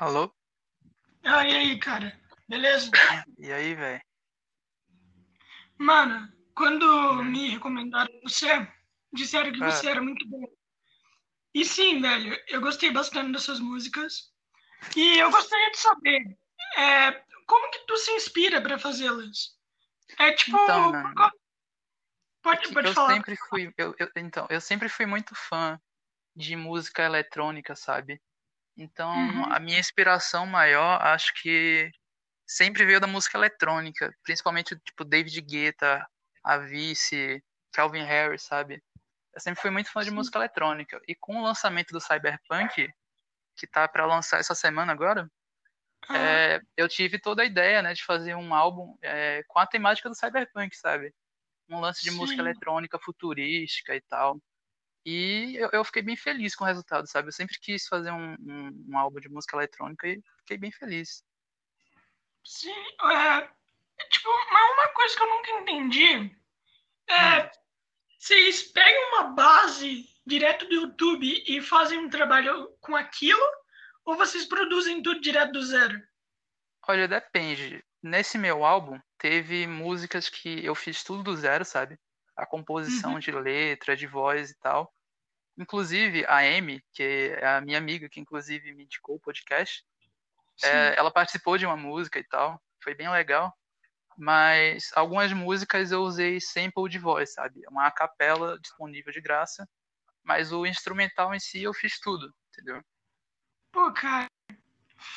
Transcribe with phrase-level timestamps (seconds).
[0.00, 0.32] Alô?
[1.22, 2.18] Ah, e aí, cara?
[2.48, 2.90] Beleza?
[3.36, 4.02] E aí, velho?
[5.76, 8.66] Mano, quando me recomendaram você,
[9.12, 9.70] disseram que Ah.
[9.70, 10.42] você era muito bom.
[11.52, 14.32] E sim, velho, eu gostei bastante dessas músicas.
[14.96, 16.38] E eu gostaria de saber,
[16.78, 17.12] é,
[17.46, 19.54] como que tu se inspira pra fazê-las?
[20.18, 20.56] É tipo...
[20.56, 21.30] Então, mano, qual-
[22.42, 23.12] Pode, que pode eu falar.
[23.12, 25.78] sempre fui, eu, eu- então, eu sempre fui muito fã
[26.34, 28.18] de música eletrônica, sabe?
[28.76, 29.44] Então, Uhum.
[29.50, 31.90] a minha inspiração maior, acho que
[32.46, 36.06] sempre veio da música eletrônica, principalmente tipo David Guetta,
[36.44, 37.42] Avicii,
[37.72, 38.82] Calvin Harris, sabe?
[39.34, 41.00] Eu sempre fui muito fã de música eletrônica.
[41.08, 42.88] E com o lançamento do Cyberpunk,
[43.56, 45.30] que tá pra lançar essa semana agora,
[46.08, 49.66] Ah, é, eu tive toda a ideia, né, de fazer um álbum é, com a
[49.66, 51.14] temática do cyberpunk, sabe?
[51.68, 52.42] Um lance de música Sim.
[52.42, 54.40] eletrônica futurística e tal.
[55.04, 57.28] E eu, eu fiquei bem feliz com o resultado, sabe?
[57.28, 61.24] Eu sempre quis fazer um, um, um álbum de música eletrônica e fiquei bem feliz.
[62.44, 63.48] sim, é,
[64.10, 66.36] tipo, mas uma coisa que eu nunca entendi
[67.08, 67.44] é...
[67.44, 67.50] Hum.
[68.20, 73.40] Vocês pegam uma base direto do YouTube e fazem um trabalho com aquilo?
[74.04, 75.98] Ou vocês produzem tudo direto do zero?
[76.86, 77.82] Olha, depende.
[78.02, 81.98] Nesse meu álbum, teve músicas que eu fiz tudo do zero, sabe?
[82.40, 83.18] A composição Uhum.
[83.18, 84.92] de letra, de voz e tal.
[85.58, 87.02] Inclusive, a Amy, que
[87.38, 89.84] é a minha amiga, que inclusive me indicou o podcast.
[90.62, 93.54] É, ela participou de uma música e tal, foi bem legal.
[94.16, 97.62] Mas algumas músicas eu usei sample de voz, sabe?
[97.68, 99.68] Uma acapela disponível de graça,
[100.22, 102.82] mas o instrumental em si eu fiz tudo, entendeu?
[103.72, 104.26] Pô, cara,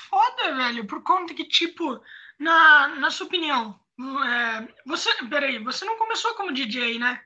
[0.09, 0.85] foda, velho.
[0.87, 2.01] Por conta que, tipo,
[2.39, 5.09] na, na sua opinião, é, você.
[5.29, 7.23] Peraí, você não começou como DJ, né?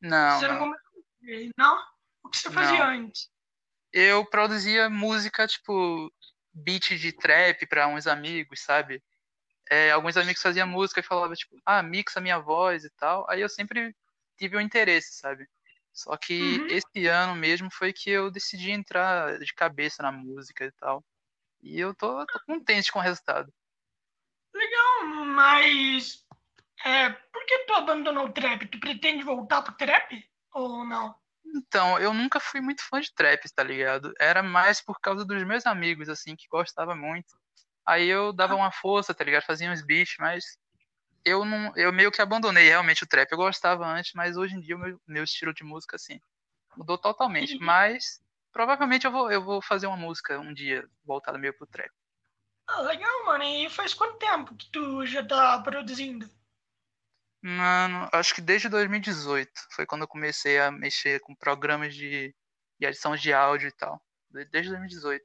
[0.00, 0.60] Não, você não, não.
[0.60, 1.82] começou como DJ, não?
[2.22, 2.90] O que você fazia Não.
[2.90, 3.30] antes?
[3.92, 6.12] Eu produzia música, tipo,
[6.52, 9.02] beat de trap pra uns amigos, sabe?
[9.70, 13.28] É, alguns amigos faziam música e falavam, tipo, ah, mixa minha voz e tal.
[13.30, 13.94] Aí eu sempre
[14.36, 15.46] tive o interesse, sabe?
[15.92, 16.66] Só que Uhum.
[16.68, 21.04] esse ano mesmo foi que eu decidi entrar de cabeça na música e tal.
[21.62, 23.52] E eu tô, tô contente com o resultado.
[24.54, 26.24] Legal, mas.
[26.84, 28.66] É, por que tu abandonou o trap?
[28.66, 30.24] Tu pretende voltar pro trap?
[30.52, 31.14] Ou não?
[31.44, 34.12] Então, eu nunca fui muito fã de trap, tá ligado?
[34.18, 37.36] Era mais por causa dos meus amigos, assim, que gostavam muito.
[37.86, 39.44] Aí eu dava uma força, tá ligado?
[39.44, 40.44] Fazia uns beats, mas
[41.24, 43.30] eu não, eu meio que abandonei realmente o trap.
[43.30, 46.20] Eu gostava antes, mas hoje em dia o meu, meu estilo de música, assim,
[46.76, 47.58] mudou totalmente.
[47.58, 48.20] Mas
[48.52, 51.90] provavelmente eu vou, eu vou fazer uma música um dia voltada meio pro trap.
[52.66, 53.44] Ah, legal, mano.
[53.44, 56.28] E faz quanto tempo que tu já tá produzindo?
[57.42, 62.34] Mano, acho que desde 2018 foi quando eu comecei a mexer com programas de,
[62.80, 64.00] de edição de áudio e tal.
[64.30, 65.22] De- Desde 2018.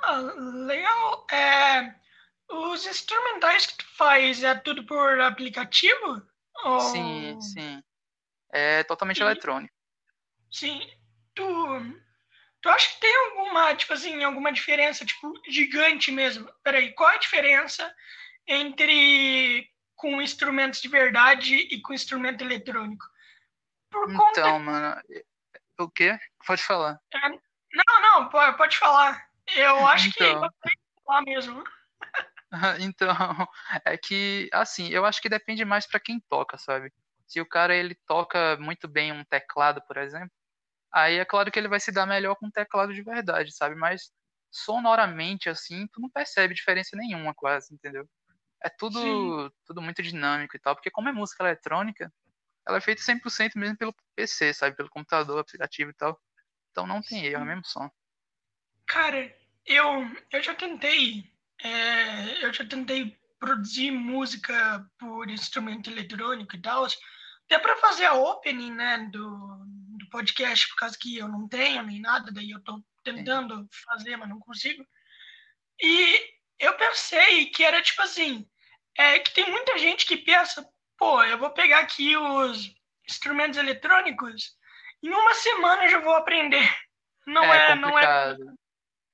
[0.00, 1.24] Ah, legal.
[1.30, 1.94] É,
[2.50, 6.26] os instrumentais que tu faz é tudo por aplicativo?
[6.64, 6.80] Ou...
[6.80, 7.82] Sim, sim.
[8.52, 9.22] É totalmente Sim.
[9.22, 9.74] eletrônico.
[10.50, 10.80] Sim.
[11.34, 12.01] Tu,
[12.62, 16.48] tu acha que tem alguma, tipo assim, alguma diferença, tipo, gigante mesmo?
[16.62, 17.94] Peraí, qual é a diferença
[18.46, 23.04] entre com instrumentos de verdade e com instrumento eletrônico?
[23.90, 25.00] Por conta Então, mano,
[25.78, 26.18] o quê?
[26.46, 26.98] Pode falar.
[27.12, 29.26] Não, não, pode, pode falar.
[29.54, 30.48] Eu acho Então.
[30.62, 30.72] que
[31.04, 31.62] falar mesmo.
[32.80, 33.08] Então,
[33.82, 36.92] é que, assim, eu acho que depende mais pra quem toca, sabe?
[37.26, 40.30] Se o cara ele toca muito bem um teclado, por exemplo,
[40.92, 43.74] aí é claro que ele vai se dar melhor com um teclado de verdade, sabe?
[43.74, 44.12] Mas
[44.50, 48.08] sonoramente, assim, tu não percebe diferença nenhuma, quase, entendeu?
[48.62, 49.50] É tudo, Sim.
[49.66, 52.12] tudo muito dinâmico e tal, porque como é música eletrônica,
[52.66, 54.76] ela é feita 100% mesmo pelo PC, sabe?
[54.76, 56.20] Pelo computador, aplicativo e tal.
[56.70, 57.90] Então não tem erro, é o mesmo som.
[58.86, 59.34] Cara,
[59.66, 61.30] eu, eu já tentei.
[61.62, 66.86] é, eu já tentei produzir música por instrumento eletrônico e tal.
[67.46, 69.81] Até para fazer a opening, né, do, do
[70.12, 74.28] podcast, por causa que eu não tenho nem nada, daí eu tô tentando fazer, mas
[74.28, 74.86] não consigo.
[75.80, 78.48] E eu pensei que era tipo assim,
[78.96, 80.64] é que tem muita gente que pensa,
[80.96, 82.72] pô, eu vou pegar aqui os
[83.08, 84.56] instrumentos eletrônicos,
[85.02, 86.70] em uma semana eu já vou aprender.
[87.26, 88.36] Não é, não é.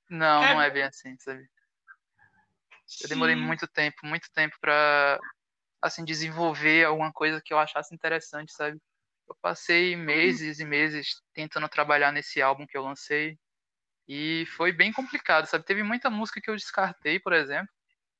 [0.09, 1.47] Não, É- não é bem assim, sabe?
[3.03, 3.41] Eu demorei Sim.
[3.41, 5.19] muito tempo, muito tempo pra,
[5.81, 8.79] assim, desenvolver alguma coisa que eu achasse interessante, sabe?
[9.29, 13.37] Eu passei meses e meses tentando trabalhar nesse álbum que eu lancei
[14.07, 15.63] e foi bem complicado, sabe?
[15.63, 17.71] Teve muita música que eu descartei, por exemplo,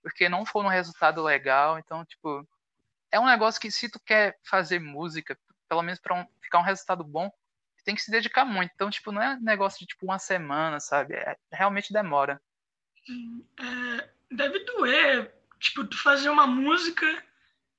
[0.04, 2.48] porque não foi um resultado legal, então, tipo,
[3.12, 6.64] é um negócio que se tu quer fazer música, pelo menos pra um- ficar um
[6.64, 7.32] resultado bom,
[7.84, 8.72] tem que se dedicar muito.
[8.76, 11.16] Então, tipo, não é negócio de, tipo, uma semana, sabe?
[11.16, 12.40] É- realmente demora.
[13.58, 17.06] É, deve doer, tipo, tu fazer uma música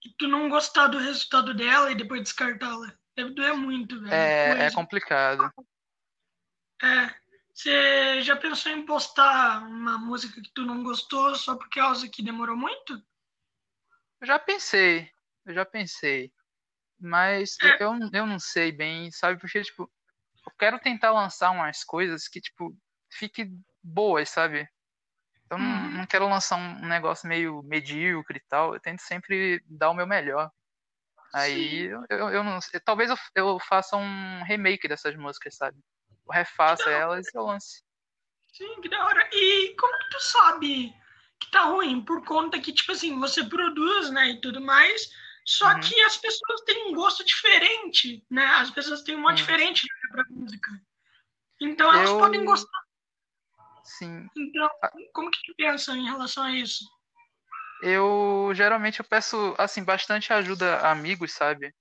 [0.04, 2.92] e tu não gostar do resultado dela e depois descartá-la.
[3.20, 4.14] Deve doer muito, velho.
[4.14, 5.52] É, é complicado.
[6.82, 7.14] É.
[7.52, 12.22] Você já pensou em postar uma música que tu não gostou só por causa que
[12.22, 12.94] demorou muito?
[14.20, 15.10] Eu já pensei,
[15.44, 16.32] eu já pensei.
[16.98, 17.82] Mas é.
[17.82, 19.38] eu, eu não sei bem, sabe?
[19.38, 19.90] Porque, tipo,
[20.46, 22.74] eu quero tentar lançar umas coisas que, tipo,
[23.10, 23.52] fique
[23.82, 24.66] boas, sabe?
[25.50, 25.90] Eu não, uhum.
[25.90, 28.72] não quero lançar um negócio meio medíocre e tal.
[28.72, 30.50] Eu tento sempre dar o meu melhor.
[31.32, 35.78] Aí eu, eu, não Talvez eu, eu faça um remake dessas músicas, sabe?
[36.26, 37.82] Eu refaça elas e eu lance.
[38.52, 39.28] Sim, que da hora.
[39.32, 40.94] E como que tu sabe
[41.38, 42.04] que tá ruim?
[42.04, 45.08] Por conta que, tipo assim, você produz, né, e tudo mais,
[45.46, 45.80] só uhum.
[45.80, 48.44] que as pessoas têm um gosto diferente, né?
[48.44, 49.36] As pessoas têm um modo uhum.
[49.36, 50.70] diferente pra música.
[51.60, 52.18] Então elas eu...
[52.18, 52.80] podem gostar
[53.84, 54.28] Sim.
[54.36, 54.70] Então,
[55.12, 56.84] como que tu pensa em relação a isso?
[57.80, 61.74] Eu geralmente eu peço assim bastante ajuda a amigos, sabe?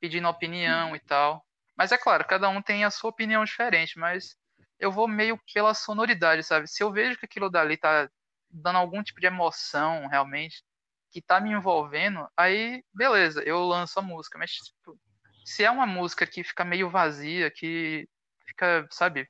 [0.00, 1.44] Pedindo opinião e tal.
[1.76, 4.36] Mas é claro, cada um tem a sua opinião diferente, mas
[4.78, 6.68] eu vou meio pela sonoridade, sabe?
[6.68, 8.08] Se eu vejo que aquilo dali tá
[8.50, 10.62] dando algum tipo de emoção realmente,
[11.10, 14.38] que tá me envolvendo, aí beleza, eu lanço a música.
[14.38, 14.98] Mas tipo,
[15.44, 18.08] se é uma música que fica meio vazia, que
[18.46, 19.28] fica, sabe,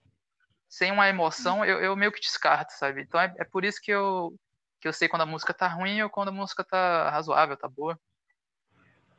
[0.68, 3.02] sem uma emoção, eu, eu meio que descarto, sabe?
[3.02, 4.34] Então é, é por isso que eu,
[4.80, 7.68] que eu sei quando a música tá ruim ou quando a música tá razoável, tá
[7.68, 7.98] boa.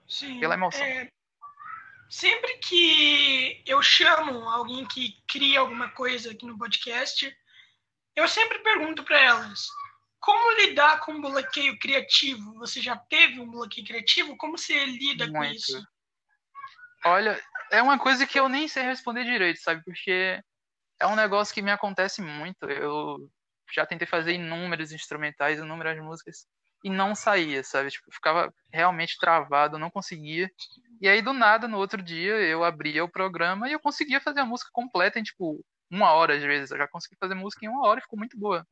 [0.07, 0.39] Sim.
[0.39, 0.83] Pela emoção.
[0.83, 1.09] É,
[2.09, 7.33] sempre que eu chamo alguém que cria alguma coisa aqui no podcast,
[8.15, 9.67] eu sempre pergunto para elas:
[10.19, 12.53] como lidar com bloqueio criativo?
[12.55, 14.35] Você já teve um bloqueio criativo?
[14.35, 15.37] Como você lida Muito.
[15.37, 15.87] com isso?
[17.05, 17.41] Olha,
[17.71, 19.83] é uma coisa que eu nem sei responder direito, sabe?
[19.83, 20.39] Porque
[20.99, 22.69] é um negócio que me acontece muito.
[22.69, 23.29] Eu
[23.73, 26.47] já tentei fazer inúmeros instrumentais, inúmeras músicas
[26.83, 27.91] e não saía, sabe?
[27.91, 30.49] Tipo, ficava realmente travado, não conseguia.
[30.99, 34.39] E aí do nada, no outro dia, eu abria o programa e eu conseguia fazer
[34.39, 36.71] a música completa em tipo uma hora às vezes.
[36.71, 38.65] Eu já consegui fazer música em uma hora e ficou muito boa.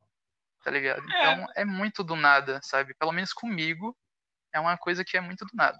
[0.64, 1.02] Tá ligado?
[1.10, 1.32] É.
[1.32, 2.94] Então é muito do nada, sabe?
[2.94, 3.96] Pelo menos comigo
[4.52, 5.78] é uma coisa que é muito do nada.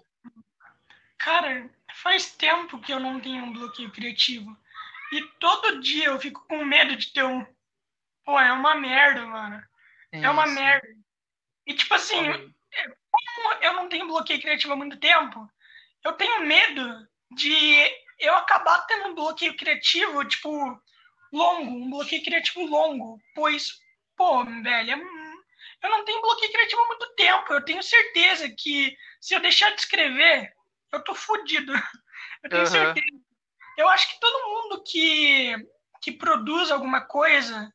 [1.17, 4.57] Cara, faz tempo que eu não tenho um bloqueio criativo.
[5.11, 7.45] E todo dia eu fico com medo de ter um.
[8.31, 9.61] Pô, é uma merda, mano.
[10.13, 10.87] É, é uma merda.
[11.67, 15.51] E tipo assim, é, como eu não tenho bloqueio criativo há muito tempo,
[16.01, 17.75] eu tenho medo de
[18.19, 20.49] eu acabar tendo um bloqueio criativo, tipo,
[21.33, 23.19] longo, um bloqueio criativo longo.
[23.35, 23.81] Pois,
[24.15, 25.01] pô, velho,
[25.83, 27.53] eu não tenho bloqueio criativo há muito tempo.
[27.53, 30.53] Eu tenho certeza que se eu deixar de escrever,
[30.93, 31.73] eu tô fudido.
[32.43, 32.67] Eu tenho uhum.
[32.69, 33.21] certeza
[33.77, 35.55] eu acho que todo mundo que,
[36.01, 37.71] que produz alguma coisa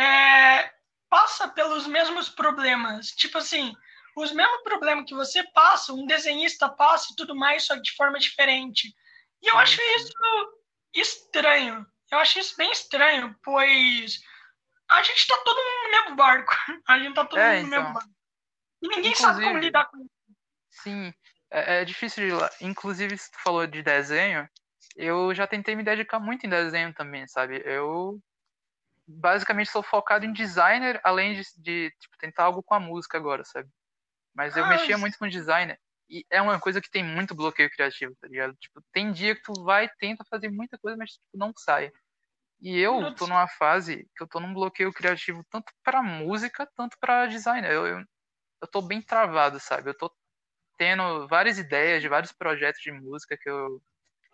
[0.00, 0.72] é,
[1.08, 3.08] passa pelos mesmos problemas.
[3.08, 3.74] Tipo assim,
[4.16, 8.18] os mesmos problemas que você passa, um desenhista passa e tudo mais, só de forma
[8.18, 8.94] diferente.
[9.42, 10.12] E eu acho isso
[10.94, 11.86] estranho.
[12.10, 14.20] Eu acho isso bem estranho, pois
[14.88, 16.52] a gente tá todo mundo no mesmo barco.
[16.88, 17.92] A gente tá todo é, mundo no mesmo então.
[17.92, 18.10] barco.
[18.82, 20.10] E ninguém Inclusive, sabe como lidar com isso.
[20.70, 21.14] Sim,
[21.50, 22.64] é, é difícil de.
[22.64, 24.48] Inclusive, se tu falou de desenho,
[24.96, 27.62] eu já tentei me dedicar muito em desenho também, sabe?
[27.64, 28.20] Eu
[29.10, 33.44] basicamente sou focado em designer, além de, de tipo, tentar algo com a música agora,
[33.44, 33.68] sabe?
[34.34, 35.78] Mas eu ah, mexia muito com designer.
[36.08, 38.54] E é uma coisa que tem muito bloqueio criativo, tá ligado?
[38.56, 41.90] Tipo, tem dia que tu vai tenta fazer muita coisa, mas tipo, não sai.
[42.60, 46.96] E eu tô numa fase que eu tô num bloqueio criativo tanto para música, tanto
[47.00, 47.70] para designer.
[47.70, 48.04] Eu, eu,
[48.60, 49.90] eu tô bem travado, sabe?
[49.90, 50.14] Eu tô
[50.76, 53.82] tendo várias ideias de vários projetos de música que eu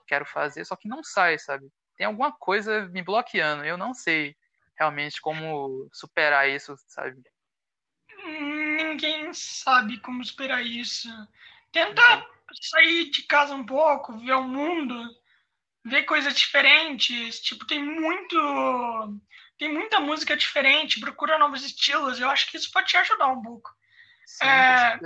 [0.07, 1.69] quero fazer, só que não sai, sabe?
[1.97, 4.37] Tem alguma coisa me bloqueando, eu não sei
[4.79, 7.23] realmente como superar isso, sabe?
[8.25, 11.09] Ninguém sabe como superar isso.
[11.73, 12.03] Tenta
[12.53, 15.09] sair de casa um pouco, ver o mundo,
[15.85, 17.41] ver coisas diferentes.
[17.41, 19.21] Tipo, tem muito.
[19.59, 22.21] Tem muita música diferente, procura novos estilos.
[22.21, 23.71] Eu acho que isso pode te ajudar um pouco.
[24.27, 24.99] Sim, é,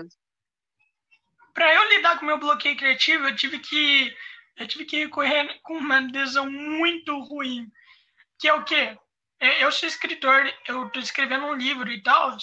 [1.54, 4.16] para eu lidar com o meu bloqueio criativo, eu tive que
[4.56, 7.70] eu tive que recorrer com uma decisão muito ruim,
[8.38, 8.96] que é o quê?
[9.40, 12.36] É, eu sou escritor, eu estou escrevendo um livro e tal,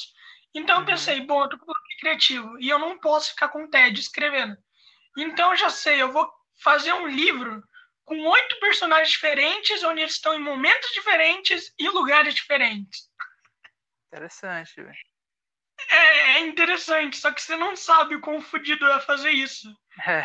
[0.54, 0.86] então eu uhum.
[0.86, 1.58] pensei, bom, eu tô
[2.00, 4.58] criativo e eu não posso ficar com tédio escrevendo.
[5.18, 6.28] Então eu já sei, eu vou
[6.62, 7.64] fazer um livro
[8.04, 13.10] com oito personagens diferentes, onde eles estão em momentos diferentes e lugares diferentes.
[14.08, 14.96] Interessante, velho.
[15.90, 19.70] É, é interessante, só que você não sabe o quão fodido é fazer isso.
[20.08, 20.24] É,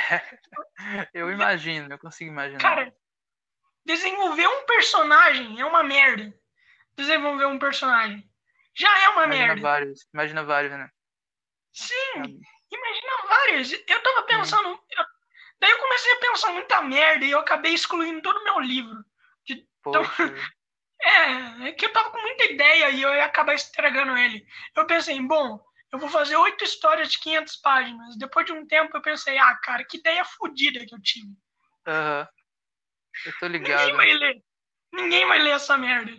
[1.12, 2.60] eu imagino, eu consigo imaginar.
[2.60, 2.94] Cara,
[3.84, 6.32] desenvolver um personagem é uma merda.
[6.96, 8.28] Desenvolver um personagem.
[8.74, 9.60] já é uma Imagina merda.
[9.62, 10.90] vários, imagina vários, né?
[11.72, 13.72] Sim, imagina vários.
[13.72, 14.68] Eu tava pensando.
[14.68, 15.04] eu-
[15.60, 19.04] daí eu comecei a pensar muita merda e eu acabei excluindo todo o meu livro.
[19.48, 20.22] Então, Poxa,
[21.02, 24.46] é, é que eu tava com muita ideia e eu ia acabar estragando ele.
[24.76, 28.16] Eu pensei, bom, eu vou fazer oito histórias de 500 páginas.
[28.16, 31.28] Depois de um tempo eu pensei, ah, cara, que ideia fodida que eu tive.
[31.86, 32.28] aham.
[33.26, 33.96] Eu tô Ninguém ligado.
[33.96, 34.42] vai ler.
[34.92, 36.12] Ninguém vai ler essa merda.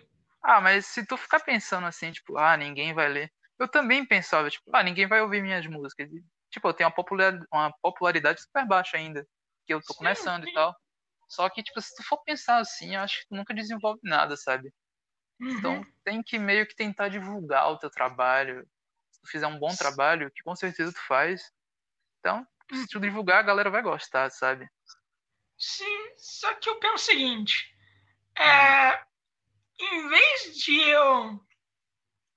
[0.43, 3.33] Ah, mas se tu ficar pensando assim, tipo, ah, ninguém vai ler.
[3.59, 6.11] Eu também pensava, tipo, ah, ninguém vai ouvir minhas músicas.
[6.11, 9.25] E, tipo, eu tenho uma popularidade, uma popularidade super baixa ainda.
[9.65, 10.51] Que eu tô começando sim.
[10.51, 10.75] e tal.
[11.29, 14.35] Só que, tipo, se tu for pensar assim, eu acho que tu nunca desenvolve nada,
[14.37, 14.73] sabe?
[15.39, 15.93] Então Uhum.
[16.03, 18.67] tem que meio que tentar divulgar o teu trabalho.
[19.11, 21.51] Se tu fizer um bom trabalho, que com certeza tu faz.
[22.19, 24.67] Então, se tu divulgar, a galera vai gostar, sabe?
[25.57, 27.75] Sim, só que eu penso o seguinte:
[28.37, 29.03] é,
[29.79, 31.39] em vez de eu.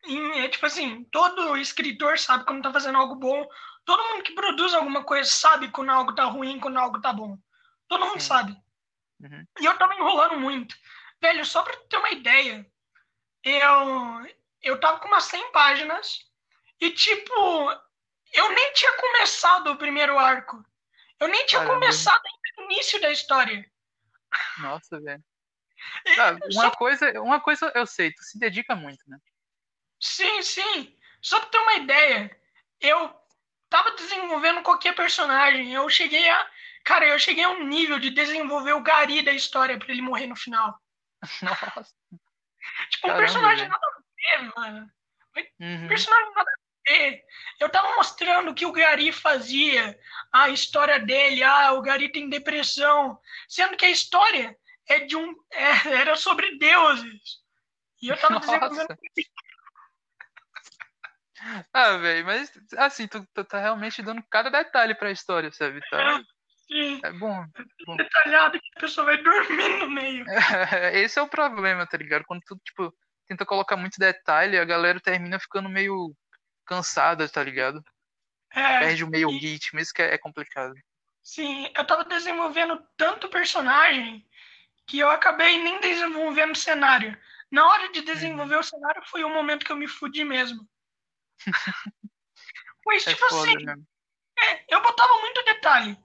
[0.04, 3.46] em- é tipo assim, todo escritor sabe quando tá fazendo algo bom,
[3.84, 7.36] todo mundo que produz alguma coisa sabe quando algo tá ruim, quando algo tá bom.
[7.88, 8.28] Todo mundo Sim.
[8.28, 8.56] sabe.
[9.20, 9.44] Uhum.
[9.60, 10.76] E eu tava enrolando muito.
[11.20, 12.64] Velho, só pra ter uma ideia,
[13.42, 14.26] eu,
[14.62, 16.18] eu tava com umas 100 páginas
[16.80, 17.32] e, tipo,
[18.32, 20.62] eu nem tinha começado o primeiro arco.
[21.18, 21.80] Eu nem tinha Caramba.
[21.80, 23.64] começado ainda o início da história.
[24.58, 25.24] Nossa, velho.
[26.18, 29.18] Ah, só uma coisa, uma coisa eu sei, tu se dedica muito, né?
[30.00, 30.96] Sim, sim.
[31.20, 32.40] Só pra ter uma ideia,
[32.80, 33.14] eu
[33.68, 35.72] tava desenvolvendo qualquer personagem.
[35.72, 36.50] Eu cheguei a.
[36.84, 40.26] Cara, eu cheguei a um nível de desenvolver o Gary da história pra ele morrer
[40.26, 40.78] no final.
[41.42, 41.94] Nossa.
[42.90, 43.70] Tipo, um Caramba, personagem velho.
[43.70, 44.92] nada a ver, mano.
[45.60, 45.88] Uhum.
[45.88, 47.24] Personagem nada a ver.
[47.58, 49.98] Eu tava mostrando o que o Gary fazia,
[50.32, 51.42] a história dele.
[51.42, 53.18] Ah, o Gary tem depressão.
[53.48, 54.56] Sendo que a história
[54.88, 55.34] é de um.
[55.52, 57.44] é- era sobre deuses.
[58.02, 58.46] E eu tava Nossa.
[58.46, 58.88] desenvolvendo.
[61.72, 65.80] Ah, velho, mas assim, tu, tu tá realmente dando cada detalhe pra história, sabe?
[65.90, 66.22] Tá,
[66.66, 67.44] Sim, é bom.
[67.96, 70.24] detalhado que a pessoa vai dormir no meio.
[70.94, 72.24] Esse é o problema, tá ligado?
[72.24, 72.92] Quando tu, tipo,
[73.26, 76.12] tenta colocar muito detalhe, a galera termina ficando meio
[76.64, 77.84] cansada, tá ligado?
[78.52, 80.74] É, Perde o meio e- ritmo, isso que é, é complicado.
[81.22, 84.26] sim, eu tava desenvolvendo tanto personagem
[84.86, 87.18] que eu acabei nem desenvolvendo o cenário.
[87.50, 90.66] Na hora de desenvolver o cenário foi o momento que eu me fudi mesmo.
[92.84, 93.86] Mas, É tipo foda assim, mesmo.
[94.68, 95.98] eu botava muito detalhe.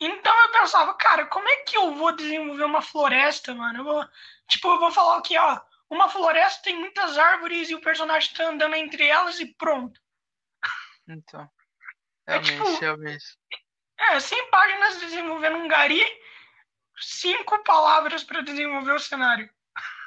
[0.00, 3.78] Então eu pensava, cara, como é que eu vou desenvolver uma floresta, mano?
[3.80, 4.08] Eu vou,
[4.48, 8.44] tipo, eu vou falar aqui, ó, uma floresta tem muitas árvores e o personagem tá
[8.48, 10.00] andando entre elas e pronto.
[11.08, 11.48] Então.
[12.26, 13.24] É Realmente, tipo- realmente.
[13.98, 16.02] É, 100 páginas desenvolvendo um gari,
[17.02, 19.50] cinco palavras pra desenvolver o cenário.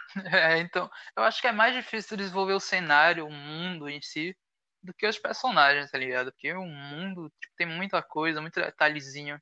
[0.34, 4.38] É, então, eu acho que é mais difícil desenvolver o cenário, o mundo em si,
[4.82, 6.32] do que os personagens, tá ligado?
[6.32, 9.42] Porque o mundo tipo, tem muita coisa, muito detalhezinho.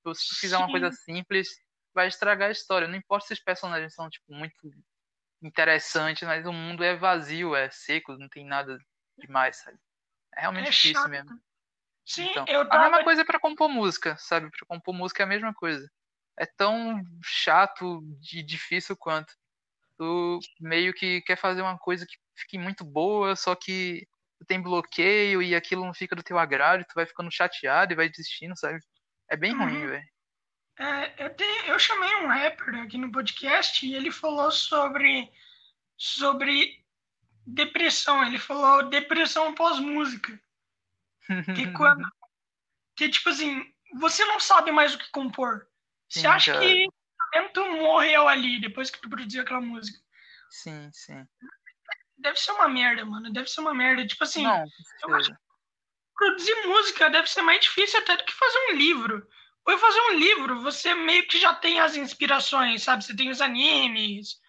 [0.00, 0.72] Então, Se tu fizer uma Sim.
[0.72, 1.48] coisa simples,
[1.94, 2.88] vai estragar a história.
[2.88, 4.54] Não importa se os personagens são, tipo, muito
[5.42, 8.78] interessantes, mas o mundo é vazio, é seco, não tem nada
[9.18, 9.78] demais, sabe?
[10.36, 11.10] É realmente É difícil chato.
[11.10, 11.40] mesmo.
[12.06, 12.82] Sim, Então, eu a tava.
[12.84, 14.50] mesma coisa pra compor música, sabe?
[14.50, 15.90] Pra compor música é a mesma coisa.
[16.40, 19.34] É tão chato e difícil quanto.
[19.98, 24.58] Tu meio que quer fazer uma coisa que fique muito boa, só que tu tem
[24.58, 28.58] bloqueio e aquilo não fica do teu agrado, tu vai ficando chateado e vai desistindo,
[28.58, 28.80] sabe?
[29.28, 29.88] É bem ruim, Uhum.
[29.88, 30.08] velho.
[30.78, 31.34] É, eu,
[31.66, 35.30] eu chamei um rapper aqui no podcast e ele falou sobre,
[35.98, 36.82] sobre
[37.46, 38.24] depressão.
[38.24, 40.40] Ele falou depressão pós-música.
[41.54, 42.02] Que quando.
[42.96, 45.69] Que tipo assim, você não sabe mais o que compor.
[46.10, 46.64] Você acha cara.
[46.64, 46.92] que o
[47.32, 49.98] talento morreu ali depois que tu produziu aquela música.
[50.50, 51.24] Sim, sim.
[52.18, 53.32] Deve ser uma merda, mano.
[53.32, 54.06] Deve ser uma merda.
[54.06, 54.66] Tipo assim, Não,
[55.06, 55.40] eu acho certeza.
[56.16, 59.26] produzir música deve ser mais difícil até do que fazer um livro.
[59.66, 63.04] Ou fazer um livro, você meio que já tem as inspirações, sabe?
[63.04, 64.40] Você tem os animes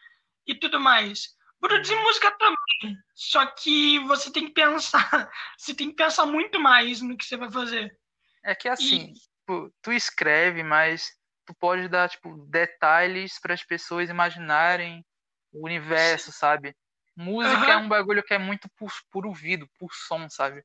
[0.48, 1.36] e tudo mais.
[1.60, 2.04] Produzir Uhum.
[2.04, 2.98] música também.
[3.14, 5.30] Só que você tem que pensar.
[5.58, 7.96] Você tem que pensar muito mais no que você vai fazer.
[8.44, 11.16] É que assim, tipo, tu escreve, mas
[11.52, 15.06] tu pode dar, tipo, detalhes para as pessoas imaginarem
[15.52, 16.76] o universo, sabe?
[17.16, 17.78] Música é Aham.
[17.78, 20.64] um bagulho que é muito por, por ouvido, por som, sabe?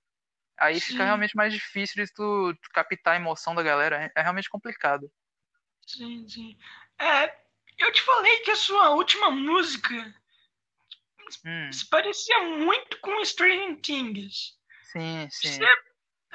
[0.59, 0.81] Aí Sim.
[0.81, 4.05] fica realmente mais difícil de tu, tu captar a emoção da galera.
[4.07, 5.11] É, é realmente complicado.
[5.87, 6.59] Sim, sim.
[6.99, 7.35] É,
[7.78, 10.14] eu te falei que a sua última música
[11.45, 14.57] Hum, se parecia muito com Stranger Things.
[14.81, 15.71] sim, sim.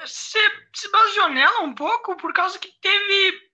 [0.00, 0.38] você
[0.74, 3.51] se baseou nela um pouco por causa que teve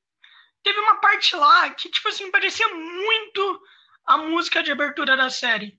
[0.63, 3.63] teve uma parte lá que tipo assim parecia muito
[4.07, 5.79] a música de abertura da série.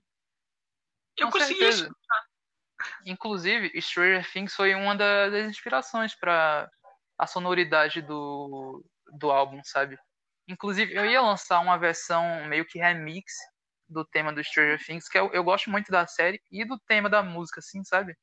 [1.16, 1.90] Eu Com consegui certeza.
[3.04, 6.70] Inclusive, Stranger Things foi uma das inspirações para
[7.18, 8.84] a sonoridade do,
[9.18, 9.98] do álbum, sabe?
[10.48, 13.34] Inclusive, eu ia lançar uma versão meio que remix
[13.88, 17.10] do tema do Stranger Things, que eu, eu gosto muito da série e do tema
[17.10, 18.16] da música, assim, sabe?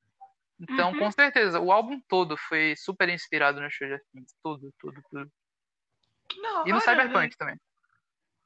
[0.60, 1.00] Então, uhum.
[1.00, 4.34] com certeza, o álbum todo foi super inspirado no Stranger Things.
[4.42, 5.32] Tudo, tudo, tudo.
[6.36, 7.36] Não, e no Cyberpunk né?
[7.38, 7.60] também.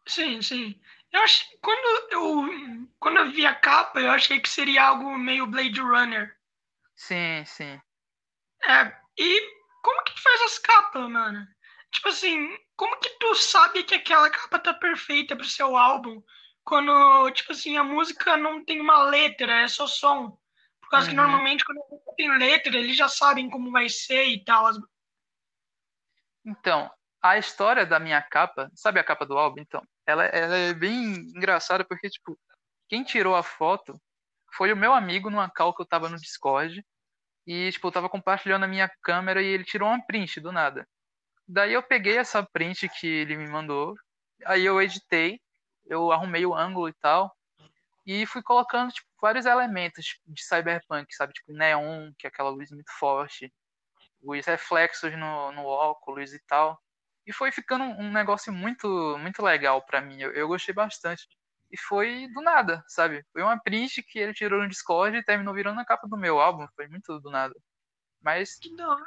[0.07, 0.79] Sim, sim.
[1.11, 5.47] Eu acho quando eu quando eu vi a capa, eu achei que seria algo meio
[5.47, 6.35] Blade Runner.
[6.95, 7.81] Sim, sim.
[8.63, 11.47] É, e como que tu faz as capas, mano?
[11.91, 16.21] Tipo assim, como que tu sabe que aquela capa tá perfeita pro seu álbum?
[16.63, 20.37] Quando, tipo assim, a música não tem uma letra, é só som.
[20.79, 21.11] Por causa uhum.
[21.11, 21.81] que normalmente quando
[22.15, 24.69] tem letra, eles já sabem como vai ser e tal.
[26.45, 26.89] Então,
[27.21, 29.61] a história da minha capa, sabe a capa do álbum?
[29.61, 32.37] Então, ela, ela é bem engraçada porque, tipo,
[32.89, 33.99] quem tirou a foto
[34.53, 36.83] foi o meu amigo numa call que eu tava no Discord.
[37.45, 40.87] E, tipo, eu tava compartilhando a minha câmera e ele tirou uma print do nada.
[41.47, 43.95] Daí eu peguei essa print que ele me mandou,
[44.45, 45.39] aí eu editei,
[45.85, 47.35] eu arrumei o ângulo e tal,
[48.05, 51.33] e fui colocando, tipo, vários elementos de cyberpunk, sabe?
[51.33, 53.51] Tipo, neon, que é aquela luz muito forte,
[54.21, 56.79] os reflexos no, no óculos e tal.
[57.25, 60.19] E foi ficando um negócio muito muito legal para mim.
[60.19, 61.27] Eu, eu, gostei bastante.
[61.71, 63.25] E foi do nada, sabe?
[63.31, 66.39] Foi uma print que ele tirou no Discord e terminou virando a capa do meu
[66.39, 66.67] álbum.
[66.75, 67.53] Foi muito do nada.
[68.21, 68.59] Mas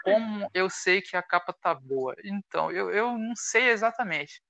[0.03, 2.17] como eu sei que a capa tá boa?
[2.25, 4.43] Então, eu, eu não sei exatamente.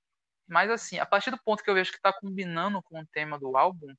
[0.46, 3.38] Mas assim, a partir do ponto que eu vejo que tá combinando com o tema
[3.38, 3.94] do álbum,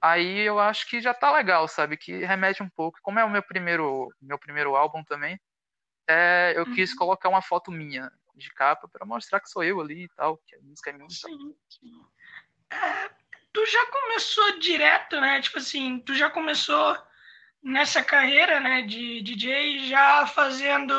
[0.00, 1.96] aí eu acho que já tá legal, sabe?
[1.96, 2.98] Que remete um pouco.
[3.02, 5.38] Como é o meu primeiro, meu primeiro álbum também,
[6.08, 6.74] é, eu uhum.
[6.74, 10.38] quis colocar uma foto minha de capa para mostrar que sou eu ali e tal,
[10.46, 11.08] que a música é minha.
[11.10, 12.06] Sim, sim.
[12.70, 13.10] É,
[13.52, 15.40] tu já começou direto, né?
[15.40, 16.96] Tipo assim, tu já começou
[17.62, 20.94] nessa carreira, né, de DJ já fazendo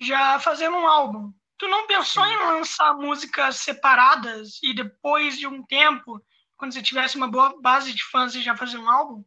[0.00, 1.32] já fazendo um álbum.
[1.58, 2.30] Tu não pensou sim.
[2.30, 6.22] em lançar músicas separadas e depois de um tempo,
[6.56, 9.24] quando você tivesse uma boa base de fãs, e já fazer um álbum?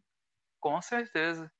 [0.60, 1.52] Com certeza.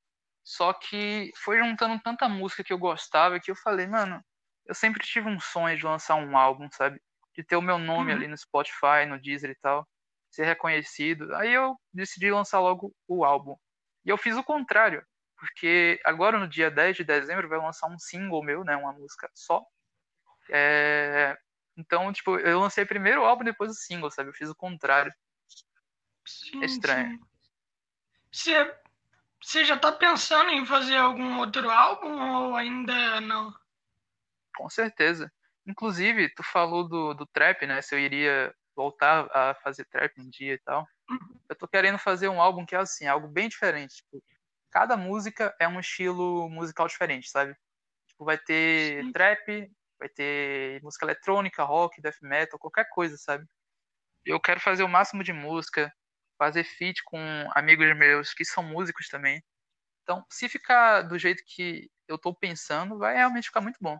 [0.44, 4.24] Só que foi juntando tanta música que eu gostava que eu falei, mano,
[4.70, 7.02] eu sempre tive um sonho de lançar um álbum, sabe?
[7.36, 8.18] De ter o meu nome uhum.
[8.18, 9.88] ali no Spotify, no Deezer e tal,
[10.30, 11.34] ser reconhecido.
[11.36, 13.56] Aí eu decidi lançar logo o álbum.
[14.06, 15.04] E eu fiz o contrário,
[15.38, 18.78] porque agora no dia 10 de dezembro vai lançar um single meu, né?
[18.78, 19.66] Uma música só.
[20.52, 21.36] É...
[21.76, 24.30] Então, tipo, eu lancei primeiro o álbum depois o single, sabe?
[24.30, 25.12] Eu fiz o contrário.
[26.28, 27.20] Sim, é estranho.
[28.32, 28.76] Você,
[29.42, 33.52] você já tá pensando em fazer algum outro álbum ou ainda não?
[34.60, 35.32] Com certeza.
[35.66, 37.82] Inclusive, tu falou do, do trap, né?
[37.82, 40.86] Se eu iria voltar a fazer trap um dia e tal.
[41.48, 43.96] Eu tô querendo fazer um álbum que é assim, algo bem diferente.
[43.96, 44.22] Tipo,
[44.70, 47.56] cada música é um estilo musical diferente, sabe?
[48.06, 49.12] Tipo, vai ter Sim.
[49.14, 53.46] trap, vai ter música eletrônica, rock, death metal, qualquer coisa, sabe?
[54.26, 55.90] Eu quero fazer o máximo de música,
[56.38, 57.18] fazer feat com
[57.56, 59.42] amigos meus que são músicos também.
[60.04, 63.98] Então, se ficar do jeito que eu tô pensando, vai realmente ficar muito bom.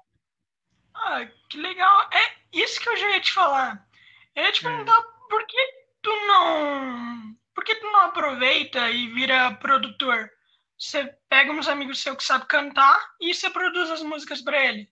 [0.94, 2.10] Ah, que legal.
[2.12, 3.88] É isso que eu já ia te falar.
[4.36, 4.70] Eu ia te hum.
[4.70, 7.36] perguntar por que tu não.
[7.54, 10.30] Por que tu não aproveita e vira produtor?
[10.78, 14.90] Você pega uns amigos seus que sabem cantar e você produz as músicas para ele.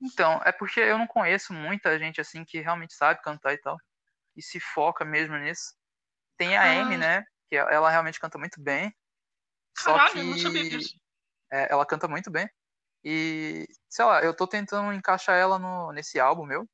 [0.00, 3.76] Então, é porque eu não conheço muita gente assim que realmente sabe cantar e tal.
[4.36, 5.74] E se foca mesmo nisso.
[6.36, 6.80] Tem a ah.
[6.80, 7.24] Amy, né?
[7.48, 8.94] Que ela realmente canta muito bem.
[9.74, 10.94] Caralho, Só que eu não sabia disso.
[11.52, 12.48] É, ela canta muito bem.
[13.04, 16.68] E, sei lá, eu tô tentando encaixar ela no, nesse álbum meu.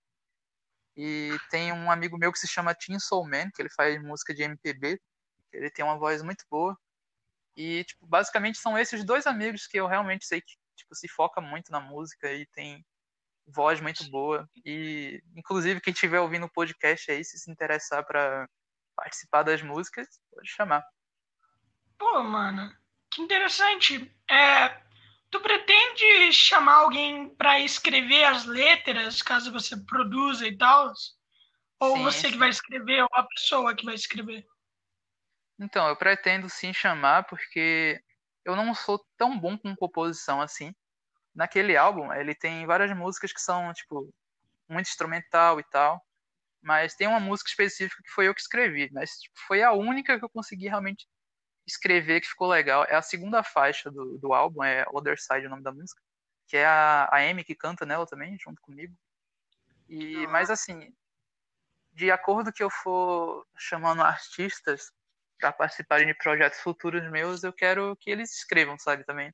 [0.97, 4.43] E tem um amigo meu que se chama Tim Soulman, que ele faz música de
[4.43, 5.01] MPB.
[5.53, 6.79] Ele tem uma voz muito boa.
[7.57, 11.41] E, tipo, basicamente são esses dois amigos que eu realmente sei que, tipo, se foca
[11.41, 12.85] muito na música e tem
[13.47, 14.49] voz muito boa.
[14.65, 18.49] E, inclusive, quem estiver ouvindo o podcast aí, se se interessar para
[18.95, 20.85] participar das músicas, pode chamar.
[21.99, 22.75] Pô, mano,
[23.11, 24.15] que interessante.
[24.31, 24.81] É,
[25.31, 30.93] Tu pretende chamar alguém para escrever as letras, caso você produza e tal?
[31.79, 32.33] Ou sim, você sim.
[32.33, 34.45] que vai escrever, ou a pessoa que vai escrever?
[35.59, 38.01] Então, eu pretendo sim chamar, porque
[38.45, 40.75] eu não sou tão bom com composição assim.
[41.35, 44.13] Naquele álbum, ele tem várias músicas que são, tipo,
[44.69, 46.01] muito instrumental e tal.
[46.63, 48.91] Mas tem uma música específica que foi eu que escrevi.
[48.93, 51.07] Mas tipo, foi a única que eu consegui realmente
[51.71, 52.85] escrever que ficou legal.
[52.89, 56.01] É a segunda faixa do, do álbum, é Other Side o nome da música.
[56.47, 58.95] Que é a, a Amy que canta nela também, junto comigo.
[59.89, 60.93] E, mas assim,
[61.93, 64.93] de acordo que eu for chamando artistas,
[65.41, 69.33] para participarem de projetos futuros meus, eu quero que eles escrevam, sabe, também.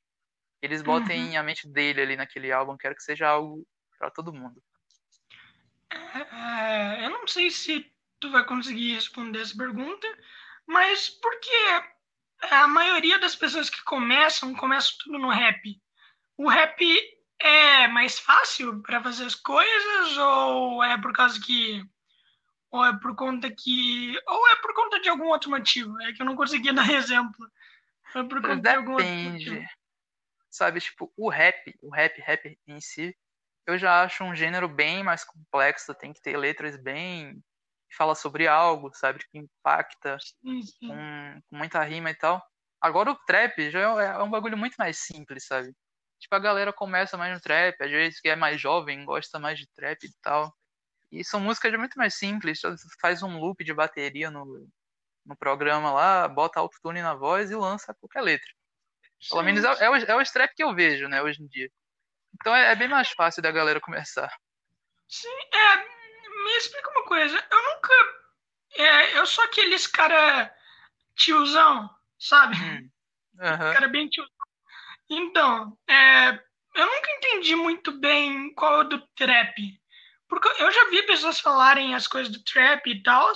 [0.62, 1.38] Eles botem uhum.
[1.38, 3.66] a mente dele ali naquele álbum, quero que seja algo
[3.98, 4.62] para todo mundo.
[5.90, 10.06] É, eu não sei se tu vai conseguir responder essa pergunta,
[10.66, 11.50] mas porque
[12.42, 15.80] a maioria das pessoas que começam, começam tudo no rap.
[16.36, 16.80] O rap
[17.40, 21.82] é mais fácil para fazer as coisas ou é por causa que
[22.70, 26.00] ou é por conta que ou é por conta de algum outro motivo?
[26.02, 27.50] É que eu não consegui dar exemplo.
[28.14, 28.62] É por conta Depende.
[28.62, 29.68] de algum outro motivo.
[30.50, 33.14] Sabe, tipo, o rap, o rap, rap em si,
[33.66, 37.42] eu já acho um gênero bem mais complexo, tem que ter letras bem
[37.94, 40.62] fala sobre algo, sabe, que impacta sim.
[40.80, 42.42] Com, com, muita rima e tal.
[42.80, 45.72] Agora o trap já é, é um bagulho muito mais simples, sabe?
[46.18, 49.58] Tipo, a galera começa mais no trap, às vezes que é mais jovem, gosta mais
[49.58, 50.54] de trap e tal.
[51.12, 52.60] E são músicas muito mais simples,
[53.00, 54.68] faz um loop de bateria no,
[55.24, 58.50] no programa lá, bota autotune na voz e lança qualquer letra.
[59.28, 61.70] Pelo menos é, é, o, é o strap que eu vejo, né, hoje em dia.
[62.34, 64.30] Então é, é bem mais fácil da galera começar.
[65.08, 65.95] Sim, é.
[66.44, 67.46] Me explica uma coisa.
[67.50, 67.94] Eu nunca.
[68.76, 70.54] É, eu sou aqueles cara
[71.14, 72.56] tiozão, sabe?
[72.56, 72.90] Hum.
[73.38, 73.72] Uhum.
[73.74, 74.32] Cara bem tiozão.
[75.08, 76.30] Então, é,
[76.74, 79.80] eu nunca entendi muito bem qual é o do trap.
[80.28, 83.32] Porque eu já vi pessoas falarem as coisas do trap e tal,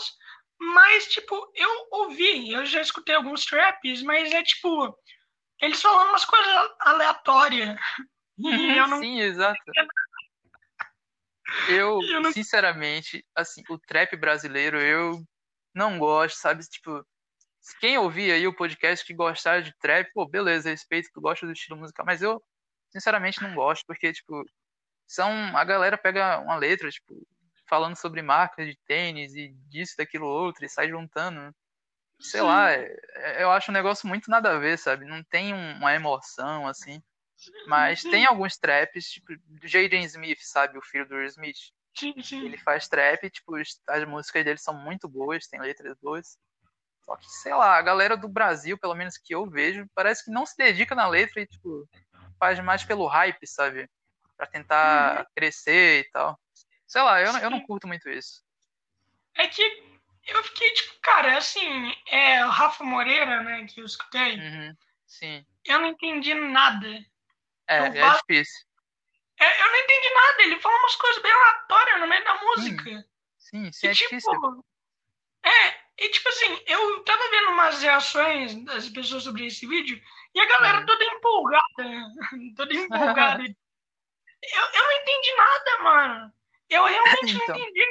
[0.59, 4.95] mas, tipo, eu ouvi, eu já escutei alguns traps, mas é tipo,
[5.61, 7.79] eles falando umas coisas aleatórias.
[8.37, 8.99] Não...
[9.01, 9.61] Sim, exato.
[11.69, 12.33] Eu, eu não...
[12.33, 15.23] sinceramente, assim, o trap brasileiro eu
[15.75, 16.63] não gosto, sabe?
[16.69, 17.05] Tipo,
[17.81, 21.53] quem ouvir aí o podcast que gostar de trap, pô, beleza, respeito, tu gosta do
[21.53, 22.43] estilo musical, mas eu,
[22.91, 24.45] sinceramente, não gosto, porque, tipo,
[25.07, 25.31] são.
[25.57, 27.15] A galera pega uma letra, tipo,
[27.69, 31.55] falando sobre marcas de tênis e disso, daquilo, outro, e sai juntando.
[32.21, 32.47] Sei Sim.
[32.47, 35.07] lá, é, é, eu acho um negócio muito nada a ver, sabe?
[35.07, 37.03] Não tem uma emoção, assim.
[37.67, 40.79] Mas tem alguns traps, tipo, do Jaden Smith, sabe?
[40.79, 41.57] O filho do Will Smith.
[42.33, 43.55] Ele faz trap, tipo,
[43.89, 46.39] as músicas dele são muito boas, tem letras boas.
[47.05, 50.31] Só que, sei lá, a galera do Brasil, pelo menos que eu vejo, parece que
[50.31, 51.89] não se dedica na letra e, tipo,
[52.39, 53.89] faz mais pelo hype, sabe?
[54.37, 55.27] Pra tentar uhum.
[55.35, 56.39] crescer e tal.
[56.87, 58.43] Sei lá, eu, eu não curto muito isso.
[59.35, 59.63] É que
[60.27, 64.37] eu fiquei, tipo, cara, assim, é o Rafa Moreira, né, que eu escutei.
[64.37, 64.77] Uhum.
[65.07, 65.45] Sim.
[65.65, 66.87] Eu não entendi nada.
[67.71, 68.67] É, é difícil.
[69.39, 73.09] É, eu não entendi nada, ele fala umas coisas bem aleatórias no meio da música.
[73.39, 74.65] Sim, sim, e, é tipo, difícil.
[75.45, 80.03] É, e tipo assim, eu tava vendo umas reações das pessoas sobre esse vídeo
[80.35, 81.63] e a galera toda empolgada,
[82.57, 83.43] toda empolgada.
[83.47, 86.33] eu, eu não entendi nada, mano.
[86.69, 87.89] Eu realmente então, não entendi.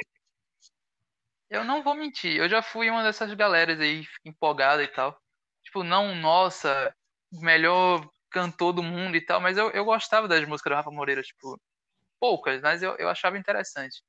[1.48, 5.20] Eu não vou mentir, eu já fui uma dessas galeras aí empolgada e tal.
[5.64, 6.94] Tipo, não, nossa,
[7.32, 11.22] melhor cantor do mundo e tal, mas eu, eu gostava das músicas do Rafa Moreira,
[11.22, 11.60] tipo,
[12.18, 14.02] poucas, mas eu, eu achava interessante.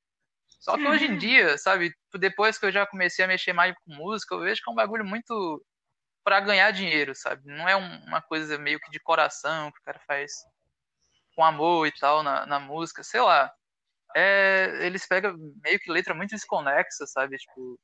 [0.60, 3.94] Só que hoje em dia, sabe, depois que eu já comecei a mexer mais com
[3.94, 5.64] música, eu vejo que é um bagulho muito
[6.24, 7.42] para ganhar dinheiro, sabe?
[7.44, 10.30] Não é uma coisa meio que de coração que o cara faz
[11.34, 13.52] com amor e tal na, na música, sei lá.
[14.14, 17.36] É, eles pegam meio que letra muito desconexa, sabe?
[17.38, 17.78] Tipo,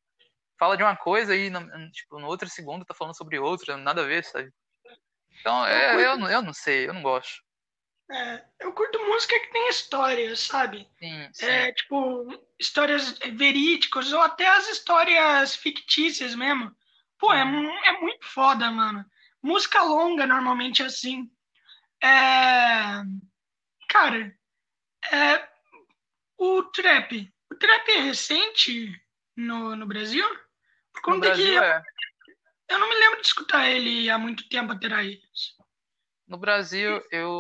[0.59, 4.03] fala de uma coisa e no, tipo, no outro segundo tá falando sobre outra, nada
[4.03, 4.53] a ver, sabe?
[5.41, 7.43] Então, é, eu, eu, eu não sei, eu não gosto.
[8.11, 10.89] É, eu curto música que tem histórias, sabe?
[10.99, 11.47] Sim, sim.
[11.47, 12.27] É, tipo,
[12.59, 16.75] histórias verídicas ou até as histórias fictícias mesmo.
[17.19, 17.85] Pô, é, hum.
[17.85, 19.05] é muito foda, mano.
[19.43, 21.31] Música longa normalmente é assim.
[22.03, 23.03] É...
[23.89, 24.35] Cara,
[25.13, 25.49] é...
[26.39, 27.31] o trap.
[27.51, 28.91] O trap é recente
[29.37, 30.27] no, no Brasil?
[30.95, 31.83] Por conta no Brasil, que é.
[32.69, 35.19] Eu não me lembro de escutar ele há muito tempo atrás.
[36.27, 37.31] No Brasil, eu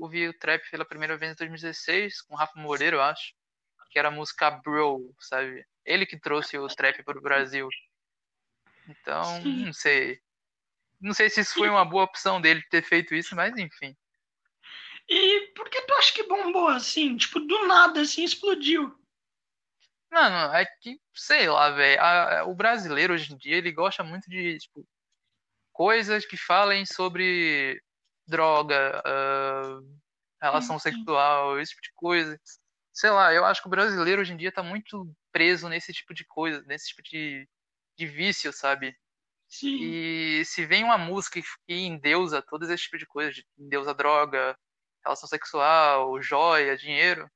[0.00, 3.34] ouvi o trap pela primeira vez em 2016, com o Rafa Moreira, eu acho,
[3.90, 5.66] que era a música Bro, sabe?
[5.84, 7.68] Ele que trouxe o trap para o Brasil.
[8.88, 9.66] Então, Sim.
[9.66, 10.18] não sei.
[11.00, 13.94] Não sei se isso foi uma boa opção dele ter feito isso, mas enfim.
[15.08, 17.16] E por que tu acha que bombou assim?
[17.16, 18.94] Tipo, do nada, assim, explodiu.
[20.10, 22.48] Mano, é que, sei lá, velho.
[22.48, 24.86] O brasileiro hoje em dia, ele gosta muito de, tipo,
[25.72, 27.80] coisas que falem sobre
[28.26, 29.98] droga, uh,
[30.40, 30.80] relação uhum.
[30.80, 32.40] sexual, esse tipo de coisa.
[32.92, 36.12] Sei lá, eu acho que o brasileiro hoje em dia tá muito preso nesse tipo
[36.12, 37.48] de coisa, nesse tipo de,
[37.96, 38.96] de vício, sabe?
[39.48, 39.78] Sim.
[39.80, 44.58] E se vem uma música que endeusa todos esse tipo de coisa, endeusa droga,
[45.02, 47.30] relação sexual, joia, dinheiro,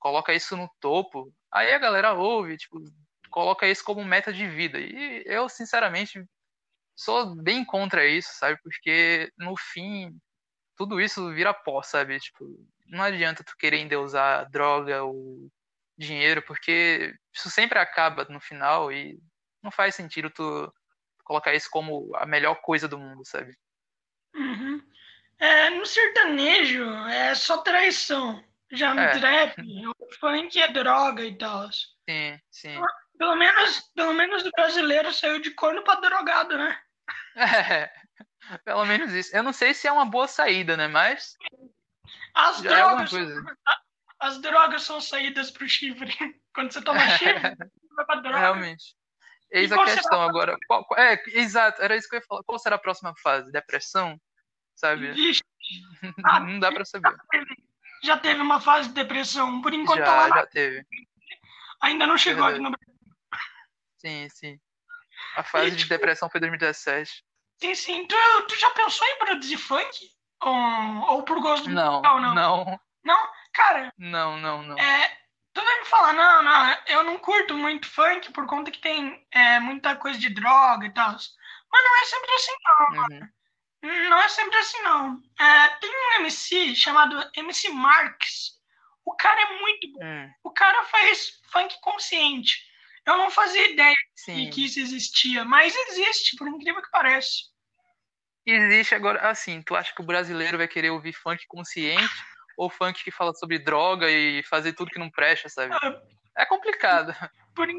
[0.00, 2.82] coloca isso no topo, aí a galera ouve, tipo,
[3.30, 4.78] coloca isso como meta de vida.
[4.80, 6.24] E eu, sinceramente,
[6.96, 8.58] sou bem contra isso, sabe?
[8.62, 10.18] Porque no fim,
[10.76, 12.18] tudo isso vira pó, sabe?
[12.18, 12.44] Tipo,
[12.86, 15.48] não adianta tu querer endeusar droga ou
[15.96, 19.18] dinheiro, porque isso sempre acaba no final e
[19.62, 20.72] não faz sentido tu
[21.22, 23.54] colocar isso como a melhor coisa do mundo, sabe?
[24.34, 24.82] Uhum.
[25.38, 28.42] É, no sertanejo é só traição.
[28.72, 29.18] Já no é.
[29.18, 31.68] trap, o funk é droga e tal.
[31.72, 32.80] Sim, sim.
[33.18, 36.78] Pelo menos, pelo menos o brasileiro saiu de corno pra drogado, né?
[38.52, 39.36] É, pelo menos isso.
[39.36, 40.88] Eu não sei se é uma boa saída, né?
[40.88, 41.36] Mas.
[42.34, 43.20] As, é drogas, é
[44.18, 46.10] as drogas são saídas pro chifre.
[46.54, 47.34] Quando você toma chifre,
[47.96, 48.38] vai pra droga.
[48.38, 48.96] Realmente.
[49.50, 50.56] Eis a questão agora.
[50.66, 52.42] Qual, é, exato, era isso que eu ia falar.
[52.44, 53.50] Qual será a próxima fase?
[53.50, 54.20] Depressão?
[54.76, 55.12] Sabe?
[55.12, 55.42] Vixe.
[56.24, 57.14] Ah, não dá pra saber.
[58.02, 59.60] Já teve uma fase de depressão.
[59.60, 60.86] Por enquanto, já, tá já teve.
[61.82, 62.90] Ainda não chegou aqui no Brasil.
[63.98, 64.60] Sim, sim.
[65.36, 67.24] A fase e, tipo, de depressão foi 2017.
[67.60, 68.06] Sim, sim.
[68.06, 68.16] Tu,
[68.48, 70.10] tu já pensou em produzir funk?
[70.42, 70.54] Ou,
[71.10, 72.34] ou por gosto do não, musical, não?
[72.34, 72.80] Não.
[73.04, 73.28] Não?
[73.52, 73.92] Cara.
[73.98, 74.78] Não, não, não.
[74.78, 75.08] É,
[75.52, 79.60] tu deve falar, não, não, eu não curto muito funk por conta que tem é,
[79.60, 81.12] muita coisa de droga e tal.
[81.12, 83.02] Mas não é sempre assim, não.
[83.02, 83.28] Uhum.
[83.82, 85.22] Não é sempre assim, não.
[85.38, 88.60] É, tem um MC chamado MC Marx.
[89.04, 90.04] O cara é muito bom.
[90.04, 90.30] Uhum.
[90.44, 92.62] O cara faz funk consciente.
[93.06, 94.44] Eu não fazia ideia Sim.
[94.44, 97.50] de que isso existia, mas existe, por incrível que pareça.
[98.44, 102.08] Existe agora, assim, tu acha que o brasileiro vai querer ouvir funk consciente
[102.56, 105.74] ou funk que fala sobre droga e fazer tudo que não presta, sabe?
[105.74, 106.02] Ah,
[106.36, 107.14] é complicado.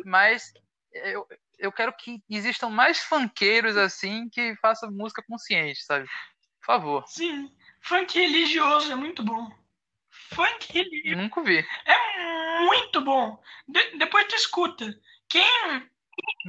[0.05, 0.51] Mas
[0.91, 1.27] eu,
[1.61, 6.05] eu quero que existam mais funkeiros assim que façam música consciente, sabe?
[6.59, 7.07] Por favor.
[7.07, 7.49] Sim,
[7.81, 9.49] funk religioso é muito bom.
[10.33, 11.21] Funk religioso.
[11.21, 11.65] Nunca vi.
[11.85, 13.41] É muito bom.
[13.67, 14.99] De depois tu escuta.
[15.29, 15.45] Quem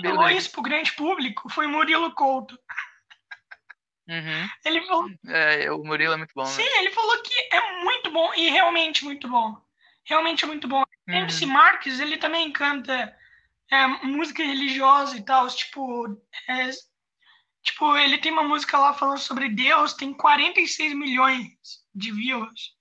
[0.03, 2.59] falou isso pro grande público foi Murilo Couto.
[4.09, 4.49] Uhum.
[4.65, 5.11] Ele falou.
[5.29, 6.43] É, o Murilo é muito bom.
[6.43, 6.49] Né?
[6.49, 9.57] Sim, ele falou que é muito bom e realmente muito bom.
[10.05, 10.83] Realmente é muito bom.
[11.09, 11.15] Uhum.
[11.15, 13.17] MC Marques, ele também canta
[13.73, 15.49] é, música religiosa e tal.
[15.49, 16.71] Tipo, é,
[17.63, 21.49] tipo, ele tem uma música lá falando sobre Deus, tem 46 milhões
[21.95, 22.77] de views.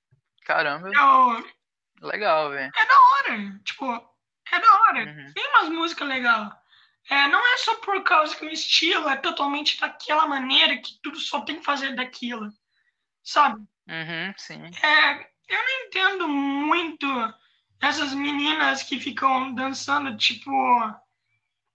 [0.45, 0.89] Caramba.
[0.89, 2.71] Eu, Legal, velho.
[2.75, 3.59] É da hora.
[3.63, 3.85] Tipo,
[4.51, 5.05] é da hora.
[5.05, 5.33] Uhum.
[5.33, 6.51] Tem umas músicas legais.
[7.09, 11.19] É, não é só por causa que o estilo é totalmente daquela maneira que tudo
[11.19, 12.49] só tem que fazer daquilo,
[13.23, 13.59] sabe?
[13.87, 14.61] Uhum, sim.
[14.83, 17.07] É, eu não entendo muito
[17.81, 20.51] essas meninas que ficam dançando, tipo,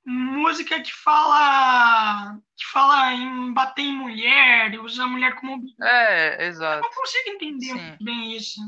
[0.04, 6.78] música que fala que fala em bater em mulher, usar a mulher como É, exato.
[6.78, 7.96] Eu não consigo entender Sim.
[8.00, 8.60] bem isso.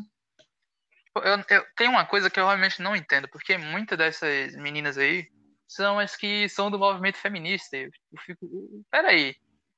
[1.15, 5.29] Eu, eu, tem uma coisa que eu realmente não entendo, porque muitas dessas meninas aí
[5.67, 7.77] são as que são do movimento feminista.
[7.77, 7.91] Eu
[8.25, 8.47] fico,
[8.91, 9.37] peraí,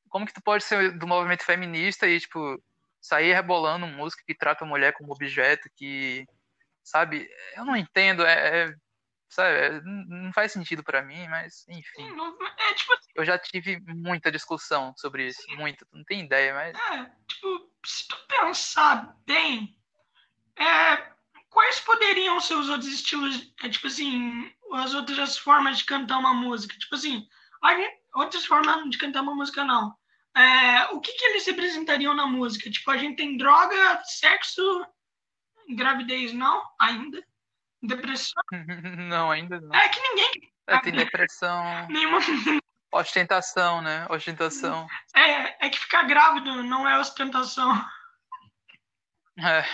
[0.09, 2.61] como que tu pode ser do movimento feminista e, tipo,
[3.01, 6.27] sair rebolando música que trata a mulher como objeto, que,
[6.83, 8.75] sabe, eu não entendo, é, é
[9.29, 12.09] sabe, é, não faz sentido para mim, mas, enfim.
[12.59, 16.77] É, tipo, eu já tive muita discussão sobre isso, muita, tu não tem ideia, mas...
[16.77, 19.77] É, tipo, se tu pensar bem,
[20.57, 21.11] é,
[21.49, 26.35] quais poderiam ser os outros estilos, é, tipo assim, as outras formas de cantar uma
[26.35, 26.77] música?
[26.79, 27.27] Tipo assim,
[28.15, 29.95] outras formas de cantar uma música não.
[30.37, 32.71] É, o que, que eles representariam na música?
[32.71, 34.87] Tipo, a gente tem droga, sexo,
[35.75, 37.23] gravidez não, ainda.
[37.83, 38.43] Depressão?
[39.09, 39.75] Não, ainda não.
[39.75, 40.53] É que ninguém.
[40.67, 41.89] É, tem depressão.
[41.89, 42.19] Nenhuma.
[42.93, 44.07] Ostentação, né?
[44.11, 44.87] Ostentação.
[45.17, 47.73] É, é que ficar grávido não é ostentação.
[49.39, 49.65] É.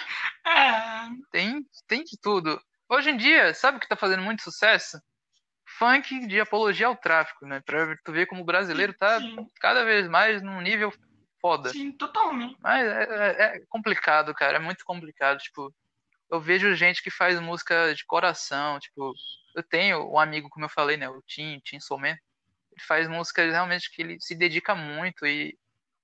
[0.48, 1.08] É.
[1.32, 2.60] Tem, tem de tudo.
[2.88, 5.00] Hoje em dia, sabe o que tá fazendo muito sucesso?
[5.78, 7.60] Funk de apologia ao tráfico, né?
[7.60, 9.36] Pra tu ver como o brasileiro tá Sim.
[9.58, 10.92] cada vez mais num nível
[11.40, 11.70] foda.
[11.70, 12.56] Sim, totalmente.
[12.60, 14.58] Mas é, é, é, complicado, cara.
[14.58, 15.38] É muito complicado.
[15.38, 15.74] Tipo,
[16.30, 18.78] eu vejo gente que faz música de coração.
[18.80, 19.12] Tipo,
[19.54, 21.08] eu tenho um amigo, como eu falei, né?
[21.08, 22.12] O Tim, Tim Somen.
[22.12, 25.56] Ele faz músicas realmente que ele se dedica muito e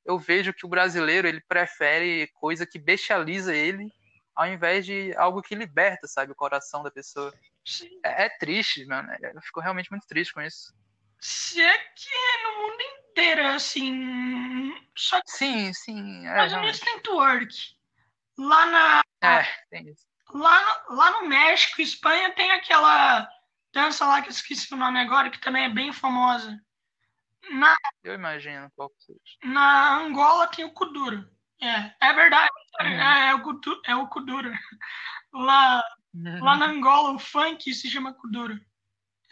[0.04, 3.92] eu vejo que o brasileiro ele prefere coisa que bestializa ele
[4.34, 7.32] ao invés de algo que liberta, sabe, o coração da pessoa.
[8.04, 9.10] É, é, triste, mano.
[9.12, 10.74] É, eu fico realmente muito triste com isso.
[11.20, 14.74] Se é que é no mundo inteiro, assim.
[14.96, 16.26] Só que sim, sim.
[16.26, 17.54] É, Estados Unidos tem twerk.
[18.38, 19.02] Lá na.
[19.22, 20.11] É, tem isso.
[20.32, 23.28] Lá, lá no México, Espanha, tem aquela
[23.72, 26.58] dança lá que eu esqueci o nome agora, que também é bem famosa.
[27.50, 29.18] Na, eu imagino qual que seja.
[29.44, 31.28] Na Angola tem o Kuduro.
[31.60, 32.50] É, é verdade.
[32.80, 32.86] Uhum.
[32.86, 34.52] É, é, o, é o Kuduro.
[35.32, 35.82] Lá,
[36.14, 36.44] uhum.
[36.44, 38.60] lá na Angola, o funk se chama Kuduro.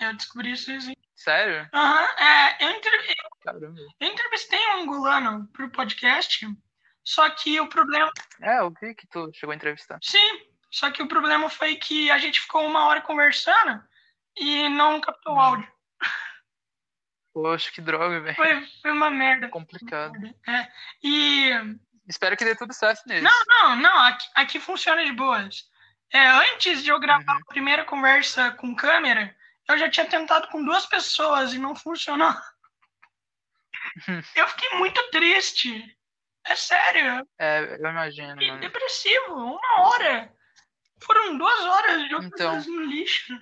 [0.00, 0.94] Eu descobri isso assim.
[1.14, 1.68] Sério?
[1.74, 3.80] Aham, uhum, é, eu, entre, eu Caramba.
[4.00, 6.46] Eu entrevistei um angolano pro podcast,
[7.04, 8.10] só que o problema.
[8.40, 9.98] É, eu vi que tu chegou a entrevistar.
[10.02, 13.83] Sim, só que o problema foi que a gente ficou uma hora conversando
[14.37, 15.70] e não captou o áudio.
[17.33, 18.35] Poxa, que droga, velho.
[18.37, 19.48] Foi, foi uma merda.
[19.48, 20.14] Complicado.
[20.48, 20.68] É.
[21.02, 21.50] E.
[22.09, 23.22] Espero que dê tudo certo neles.
[23.22, 25.68] Não, não, não, aqui, aqui funciona de boas.
[26.12, 27.40] É, antes de eu gravar Uhum.
[27.40, 29.35] a primeira conversa com câmera,
[29.68, 32.35] eu já tinha tentado com duas pessoas e não funcionou.
[34.35, 35.96] eu fiquei muito triste.
[36.44, 37.24] É sério.
[37.38, 38.61] É, eu imagino, Fiquei mano.
[38.61, 39.35] depressivo.
[39.35, 40.35] Uma hora.
[41.02, 42.62] Foram duas horas de Então.
[42.64, 43.34] no lixo.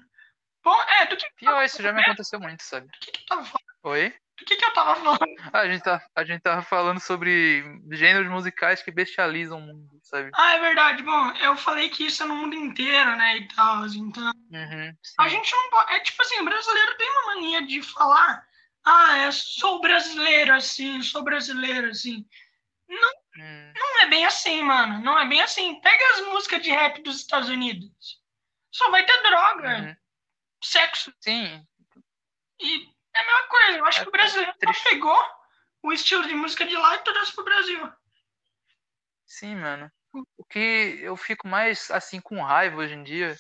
[0.63, 2.87] Bom, é, do que, Pior, isso já me aconteceu muito, sabe?
[2.87, 3.65] do que, que eu tava falando?
[3.85, 4.15] Oi?
[4.39, 5.19] Do que, que eu tava falando?
[5.53, 9.99] Ah, a gente, tá, a gente tava falando sobre gêneros musicais que bestializam o mundo,
[10.03, 10.31] sabe?
[10.35, 11.03] Ah, é verdade.
[11.03, 13.87] Bom, eu falei que isso é no mundo inteiro, né, e tal.
[13.87, 15.93] Então, Uhum, a gente não pode...
[15.93, 18.47] É tipo assim, o brasileiro tem uma mania de falar
[18.85, 22.27] ah, eu sou brasileiro, assim, sou brasileiro, assim.
[23.41, 25.01] Hum, Não é bem assim, mano.
[25.01, 25.81] Não é bem assim.
[25.81, 28.21] Pega as músicas de rap dos Estados Unidos.
[28.73, 29.97] Só vai ter droga, uhum.
[30.63, 31.13] sexo.
[31.21, 31.65] Sim,
[32.61, 33.79] E é a mesma coisa.
[33.79, 34.85] Eu acho É que o brasileiro só triste.
[34.91, 35.25] pegou
[35.83, 37.93] o estilo de música de lá e trouxe pro Brasil.
[39.27, 39.91] sim, mano.
[40.37, 43.37] O que eu fico mais, assim, com raiva hoje em dia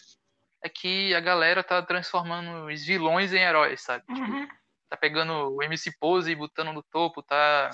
[0.62, 4.04] é que a galera tá transformando os vilões em heróis, sabe?
[4.08, 4.46] Uhum.
[4.88, 7.70] Tá pegando o MC Pose e botando no topo, tá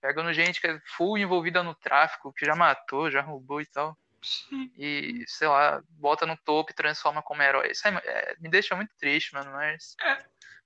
[0.00, 3.96] pegando gente que é full envolvida no tráfico, que já matou, já roubou e tal.
[4.76, 7.70] E, sei lá, bota no topo e transforma como herói.
[7.70, 10.24] Isso aí, é, me deixa muito triste, mano, mas É.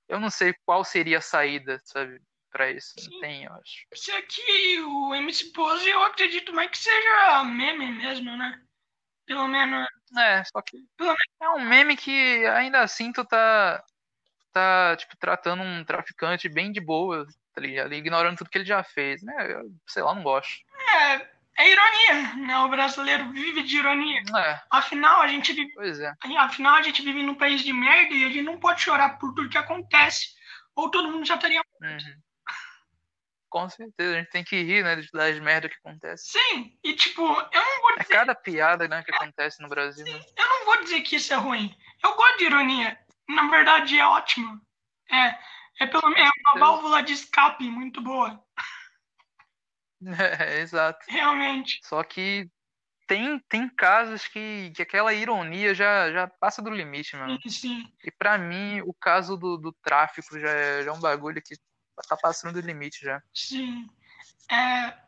[0.08, 2.94] eu não sei qual seria a saída, sabe, pra isso.
[2.98, 3.10] Sim.
[3.10, 3.86] Não tem, eu acho.
[3.90, 8.60] Esse aqui, o MC Pose, eu acredito mais que seja meme mesmo, né?
[9.26, 9.86] Pelo menos.
[10.18, 13.82] É, só que Pelo é um meme que ainda assim tu tá,
[14.52, 17.92] tá tipo, tratando um traficante bem de boa, tá ligado?
[17.94, 19.34] Ignorando tudo que ele já fez, né?
[19.52, 20.52] Eu, sei lá, não gosto.
[20.94, 21.14] É,
[21.58, 22.58] é ironia, né?
[22.60, 24.22] O brasileiro vive de ironia.
[24.36, 25.72] É, Afinal, a gente vive.
[25.74, 26.12] pois é.
[26.38, 29.34] Afinal, a gente vive num país de merda e a gente não pode chorar por
[29.34, 30.28] tudo que acontece.
[30.74, 31.60] Ou todo mundo já estaria.
[31.82, 31.98] Uhum.
[33.48, 36.40] Com certeza, a gente tem que rir, né, das merdas que acontecem.
[36.40, 37.28] Sim, e tipo, eu
[37.64, 40.06] não vou É dizer, cada piada, né, que acontece no Brasil.
[40.06, 40.24] né?
[40.38, 41.76] eu não vou dizer que isso é ruim.
[42.02, 42.98] Eu gosto de ironia.
[43.28, 44.58] Na verdade, é ótimo.
[45.10, 45.38] É,
[45.80, 48.42] é pelo menos uma válvula de escape muito boa.
[50.04, 50.98] É, exato.
[51.08, 51.78] Realmente.
[51.84, 52.50] Só que
[53.06, 57.38] tem, tem casos que, que aquela ironia já, já passa do limite, mano.
[57.42, 57.92] Sim, sim.
[58.02, 61.54] E pra mim, o caso do, do tráfico já é, já é um bagulho que
[62.08, 63.22] tá passando do limite já.
[63.32, 63.88] Sim.
[64.50, 64.98] É,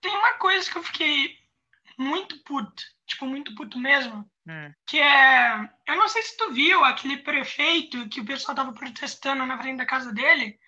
[0.00, 1.38] tem uma coisa que eu fiquei
[1.98, 5.68] muito puto, tipo, muito puto mesmo, Hum, que é.
[5.86, 9.78] Eu não sei se tu viu aquele prefeito que o pessoal tava protestando na frente
[9.78, 10.58] da casa dele,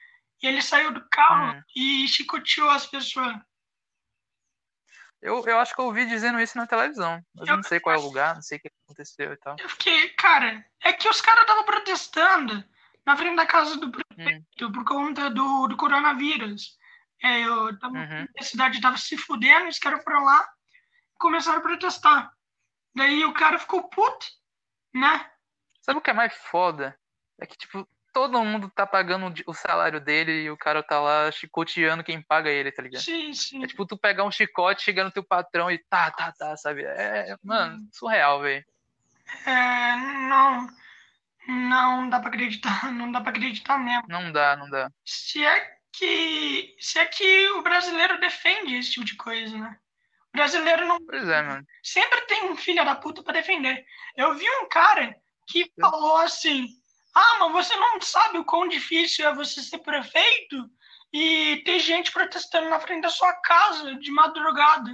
[0.42, 1.62] e ele saiu do carro Hum.
[1.76, 3.36] e chicoteou as pessoas.
[5.20, 7.20] Eu, eu acho que eu ouvi dizendo isso na televisão.
[7.34, 9.56] Mas eu não sei qual é o lugar, não sei o que aconteceu e tal.
[9.58, 12.64] Eu fiquei, cara, é que os caras estavam protestando
[13.04, 16.78] na frente da casa do prefeito por conta do, do coronavírus.
[17.20, 18.28] É, eu tava, Uhum.
[18.38, 20.48] a cidade tava se fudendo, os caras foram lá
[21.14, 22.32] e começaram a protestar.
[22.94, 24.26] Daí o cara ficou puto,
[24.94, 25.30] né?
[25.82, 26.98] Sabe o que é mais foda?
[27.40, 31.30] É que, tipo, todo mundo tá pagando o salário dele e o cara tá lá
[31.30, 33.02] chicoteando quem paga ele, tá ligado?
[33.02, 33.62] Sim, sim.
[33.62, 36.84] É tipo tu pegar um chicote, chegar no teu patrão e tá, tá, tá, sabe?
[36.84, 38.64] É, mano, surreal, velho.
[39.46, 39.96] É,
[40.28, 40.68] não,
[41.46, 44.04] não dá pra acreditar, não dá pra acreditar mesmo.
[44.08, 44.90] Não dá, não dá.
[45.04, 49.78] Se é que, se é que o brasileiro defende esse tipo de coisa, né?
[50.32, 51.64] Brasileiro não Pois é, mano.
[51.82, 53.84] sempre tem um filho da puta pra defender.
[54.16, 55.14] Eu vi um cara
[55.48, 56.66] que falou assim:
[57.14, 60.68] Ah, mas você não sabe o quão difícil é você ser prefeito
[61.12, 64.90] e ter gente protestando na frente da sua casa de madrugada.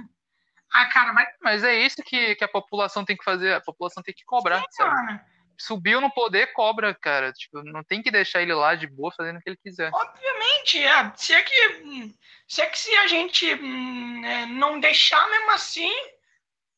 [0.71, 3.53] Ah, cara, mas, Mas é isso que, que a população tem que fazer.
[3.53, 4.89] A população tem que cobrar, sabe?
[4.95, 5.19] mano,
[5.57, 7.31] Subiu no poder, cobra, cara.
[7.31, 9.89] Tipo, não tem que deixar ele lá de boa fazendo o que ele quiser.
[9.93, 11.13] obviamente, é.
[11.15, 12.13] Se é que, hum,
[12.47, 15.91] se, é que se a gente hum, é, não deixar mesmo assim,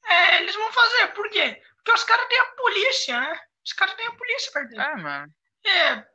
[0.05, 1.07] é, eles vão fazer.
[1.13, 1.61] Por quê?
[1.77, 3.39] Porque os caras têm a polícia, né?
[3.65, 4.85] Os caras têm a polícia perto deles.
[4.85, 5.33] É, mano.
[5.65, 6.07] É,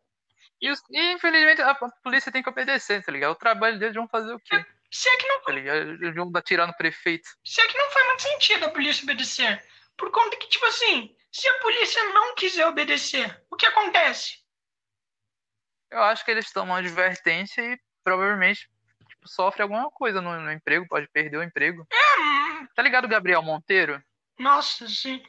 [0.61, 3.33] E, os- e, infelizmente a polícia tem que obedecer, tá ligado?
[3.33, 4.65] O trabalho deles vão fazer o quê?
[4.91, 5.79] se é que não Tá ligado?
[5.79, 7.29] Eles vão atirar no prefeito.
[7.45, 9.67] Se é que não faz muito sentido a polícia obedecer.
[9.97, 14.43] Por conta que, tipo assim, se a polícia não quiser obedecer, o que acontece?
[15.91, 18.71] Eu acho que eles tomam advertência e provavelmente
[19.25, 21.87] sofre alguma coisa no, no emprego, pode perder o emprego.
[21.93, 24.03] Hum, Tá ligado o Gabriel Monteiro?
[24.39, 25.23] nossa, sim.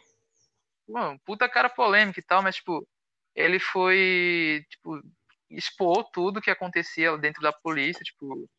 [0.88, 2.88] Pô, puta cara polêmico e tal, mas tipo,
[3.36, 5.02] ele foi, tipo,
[5.50, 8.50] expor tudo que acontecia dentro da polícia, tipo,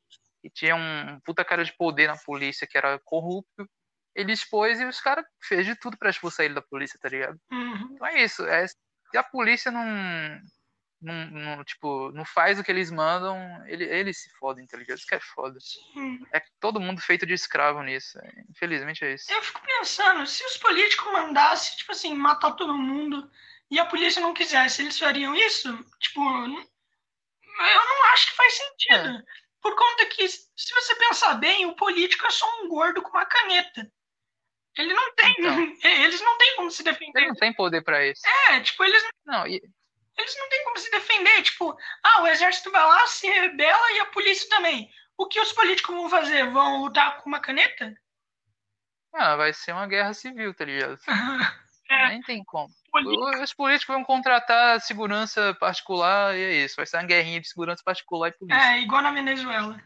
[0.40, 3.68] que tinha um puta cara de poder na polícia que era corrupto.
[4.14, 7.38] Ele expôs e os caras fez de tudo para expulsar ele da polícia, tá ligado?
[7.50, 7.90] Uhum.
[7.92, 8.46] Então é isso.
[8.46, 8.76] É, se
[9.16, 9.84] a polícia não,
[11.04, 14.98] não, não, tipo, não faz o que eles mandam, ele, eles se fodem, tá ligado?
[14.98, 15.58] Isso que é foda.
[15.60, 16.24] Sim.
[16.32, 18.18] É todo mundo feito de escravo nisso.
[18.50, 19.30] Infelizmente é isso.
[19.32, 23.30] Eu fico pensando, se os políticos mandassem, tipo assim, matar todo mundo
[23.70, 25.76] e a polícia não quisesse, eles fariam isso?
[26.00, 29.08] Tipo, eu não acho que faz sentido.
[29.08, 29.22] É.
[29.60, 33.24] Por conta que, se você pensar bem, o político é só um gordo com uma
[33.24, 33.90] caneta.
[34.76, 35.34] Ele não tem.
[35.38, 35.74] Então.
[36.04, 37.28] Eles não têm como se defender.
[37.28, 38.20] Não tem poder pra isso.
[38.50, 39.62] É, tipo, eles, Não, e,
[40.16, 41.42] eles não têm como se defender.
[41.42, 44.90] Tipo, ah, o exército vai lá, se rebela e a polícia também.
[45.16, 46.50] O que os políticos vão fazer?
[46.50, 47.94] Vão lutar com uma caneta?
[49.16, 50.98] ah, vai ser uma guerra civil, tá ligado?
[51.90, 52.08] É.
[52.08, 52.72] Nem tem como.
[52.90, 56.76] Político- Os políticos vão contratar segurança particular e é isso.
[56.76, 58.58] Vai ser uma guerrinha de segurança particular e polícia.
[58.72, 59.78] É, igual na Venezuela.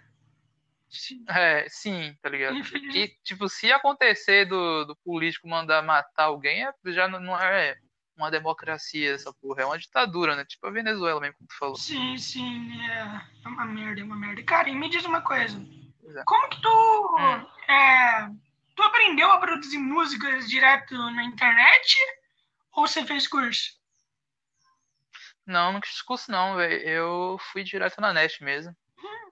[0.89, 1.25] Sim.
[1.29, 2.57] É, sim, tá ligado?
[2.95, 7.77] E, tipo, se acontecer do, do político mandar matar alguém, é- já não não é
[8.19, 10.45] uma democracia essa porra, é uma ditadura, né?
[10.45, 11.77] Tipo a Venezuela mesmo, como tu falou.
[11.77, 14.43] Sim, sim, é, é uma merda, é uma merda.
[14.43, 15.57] Cara, e me diz uma coisa.
[15.57, 16.23] É.
[16.25, 17.17] Como que tu,
[17.69, 18.29] é,
[18.75, 21.97] tu aprendeu a produzir músicas direto na internet
[22.73, 23.79] ou você fez curso?
[25.47, 26.75] Não, não fiz curso não, velho.
[26.83, 28.77] Eu fui direto na net mesmo.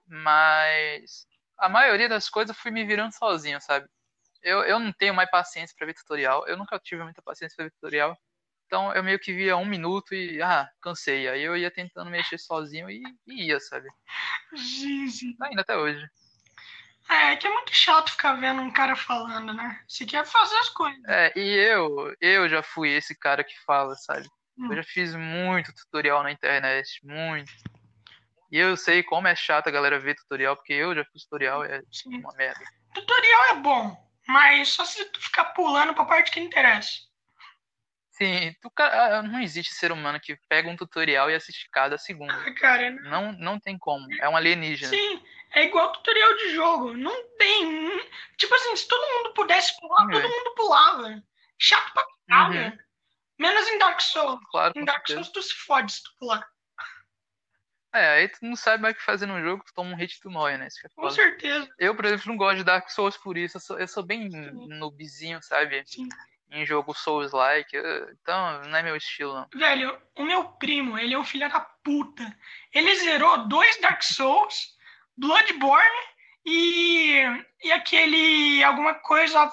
[0.07, 1.27] Mas
[1.57, 3.87] a maioria das coisas eu fui me virando sozinho, sabe?
[4.41, 6.47] Eu, eu não tenho mais paciência pra ver tutorial.
[6.47, 8.17] Eu nunca tive muita paciência pra ver tutorial.
[8.67, 11.27] Então eu meio que via um minuto e, ah, cansei.
[11.27, 13.87] Aí eu ia tentando mexer sozinho e, e ia, sabe?
[14.55, 15.35] Sim.
[15.41, 16.05] Ainda até hoje.
[17.09, 19.81] É, que é muito chato ficar vendo um cara falando, né?
[19.87, 21.01] Você quer fazer as coisas.
[21.07, 24.27] É, e eu, eu já fui esse cara que fala, sabe?
[24.57, 24.67] Hum.
[24.69, 27.49] Eu já fiz muito tutorial na internet, muito.
[28.51, 31.63] E eu sei como é chato a galera ver tutorial, porque eu já fiz tutorial,
[31.63, 32.17] é Sim.
[32.17, 32.59] uma merda.
[32.93, 37.07] Tutorial é bom, mas só se tu ficar pulando pra parte que interessa.
[38.17, 41.97] Sim, tu, ca- ah, não existe ser humano que pega um tutorial e assiste cada
[41.99, 42.31] segundo.
[42.33, 44.07] Ah, Cara, Não, não tem como.
[44.19, 44.89] É um alienígena.
[44.91, 46.93] sim, é igual tutorial de jogo.
[46.93, 47.65] Não tem.
[47.65, 48.01] hum,
[48.37, 51.23] Tipo assim, se todo mundo pudesse pular, Sim, todo mundo pulava.
[51.59, 52.71] Chato pra caralho.
[52.71, 52.77] Uhum.
[53.39, 54.39] Menos em Dark Souls.
[54.49, 55.23] Claro, Em Dark certeza.
[55.23, 56.43] Souls tu se fode se tu pular.
[57.93, 60.15] É, aí tu não sabe mais o que fazer no jogo, tu toma um hit
[60.15, 60.67] e tu morre, né?
[60.67, 61.67] É Com certeza.
[61.79, 63.57] Eu, por exemplo, não gosto de Dark Souls por isso.
[63.57, 65.83] Eu sou, eu sou bem noobzinho, sabe?
[65.85, 66.07] Sim.
[66.51, 67.75] Em jogo Souls-like.
[67.75, 69.47] eu- Então, não é meu estilo, não.
[69.53, 72.23] Velho, o meu primo, ele é um filho da puta.
[72.73, 74.75] Ele zerou dois Dark Souls,
[75.17, 75.99] Bloodborne
[76.45, 77.21] e,
[77.63, 78.63] e aquele.
[78.63, 79.51] alguma coisa.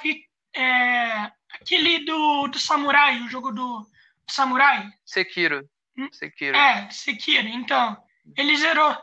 [0.55, 4.89] É, aquele do, do Samurai, o jogo do, do Samurai.
[5.05, 5.69] Sekiro.
[5.99, 6.09] Hum?
[6.13, 6.57] Sekiro.
[6.57, 7.49] É, Sekiro.
[7.49, 7.97] Então,
[8.37, 8.97] ele zerou.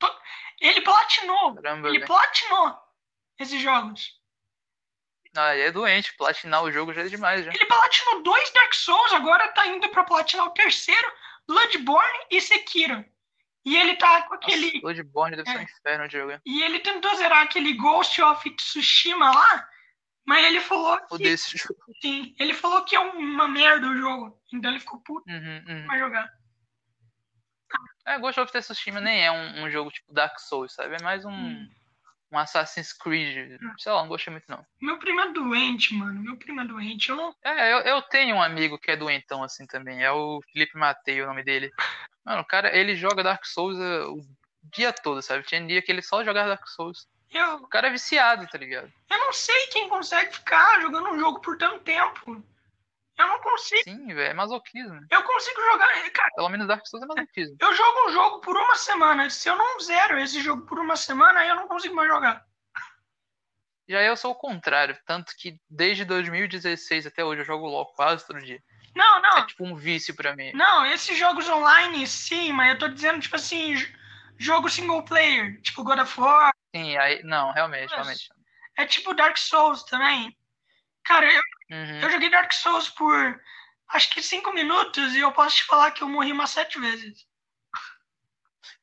[0.58, 1.54] Ele platinou.
[1.56, 2.06] Caramba, Ele velho.
[2.06, 2.78] platinou
[3.38, 4.18] esses jogos.
[5.36, 6.14] Ah, é doente.
[6.16, 7.52] Platinar o jogo já é demais, já.
[7.52, 11.12] Ele platinou dois Dark Souls, agora tá indo pra platinar o terceiro,
[11.46, 13.04] Bloodborne e Sekiro.
[13.64, 14.66] E ele tá com aquele.
[14.66, 15.64] Nossa, Bloodborne deve ser um É.
[15.64, 16.40] inferno de jogo.
[16.46, 19.68] E ele tentou zerar aquele Ghost of Tsushima lá,
[20.24, 21.14] mas ele falou que.
[21.14, 21.80] Odeio esse jogo.
[22.00, 24.40] Sim, ele falou que é uma merda o jogo.
[24.52, 25.86] Então ele ficou puto Uhum, uhum.
[25.86, 26.30] pra jogar.
[28.06, 30.94] É, Ghost of Tsushima nem é um, um jogo tipo Dark Souls, sabe?
[30.94, 31.68] É mais um, Hum.
[32.30, 33.58] Um Assassin's Creed.
[33.78, 34.64] Sei lá, não gostei muito não.
[34.80, 36.20] Meu primo é doente, mano.
[36.20, 37.08] Meu primo é doente.
[37.10, 37.34] Eu não.
[37.44, 40.02] É, eu, eu tenho um amigo que é doentão assim também.
[40.02, 41.72] É o Felipe Matei, o nome dele.
[42.24, 44.20] Mano, o cara, ele joga Dark Souls é, o
[44.74, 45.44] dia todo, sabe?
[45.44, 47.06] Tinha dia que ele só jogava Dark Souls.
[47.30, 48.90] Eu, O cara é viciado, tá ligado?
[49.10, 52.42] eu não sei quem consegue ficar jogando um jogo por tanto tempo.
[53.18, 53.82] Eu não consigo.
[53.84, 55.00] Sim, velho, é masoquismo.
[55.10, 56.10] Eu consigo jogar.
[56.10, 57.56] Cara, Pelo menos Dark Souls é masoquismo.
[57.60, 59.30] eu jogo um jogo por uma semana.
[59.30, 62.44] Se eu não zero esse jogo por uma semana, aí eu não consigo mais jogar.
[63.88, 68.26] Já eu sou o contrário, tanto que desde 2016 até hoje eu jogo LoL quase
[68.26, 68.60] todo dia.
[68.96, 69.38] Não, não.
[69.38, 70.50] É tipo um vício pra mim.
[70.54, 73.74] Não, esses jogos online, sim, mas eu tô dizendo, tipo assim,
[74.36, 78.28] jogo single player, tipo God of War, Sim, aí, não, realmente, Mas- realmente.
[78.76, 80.36] é tipo Dark Souls também.
[81.06, 82.00] Cara, eu, Uhum.
[82.00, 83.40] eu joguei Dark Souls por
[83.88, 87.26] acho que cinco minutos e eu posso te falar que eu morri umas sete vezes.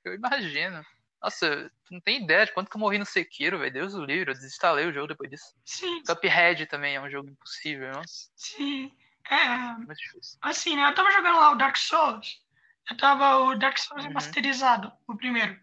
[0.04, 0.86] Eu imagino.
[1.22, 3.72] Nossa, tu não tem ideia de quanto que eu morri no Sekiro, velho.
[3.72, 5.56] Deus o livre, eu desinstalei o jogo depois disso.
[5.66, 8.92] Sim, Cuphead também é um jogo impossível, nossa, sim.
[9.30, 9.48] É,
[9.78, 10.38] muito difícil.
[10.42, 10.90] assim, né?
[10.90, 12.42] Eu tava jogando lá o Dark Souls.
[12.90, 14.10] Eu tava o Dark Souls Uhum.
[14.10, 15.58] remasterizado, o primeiro.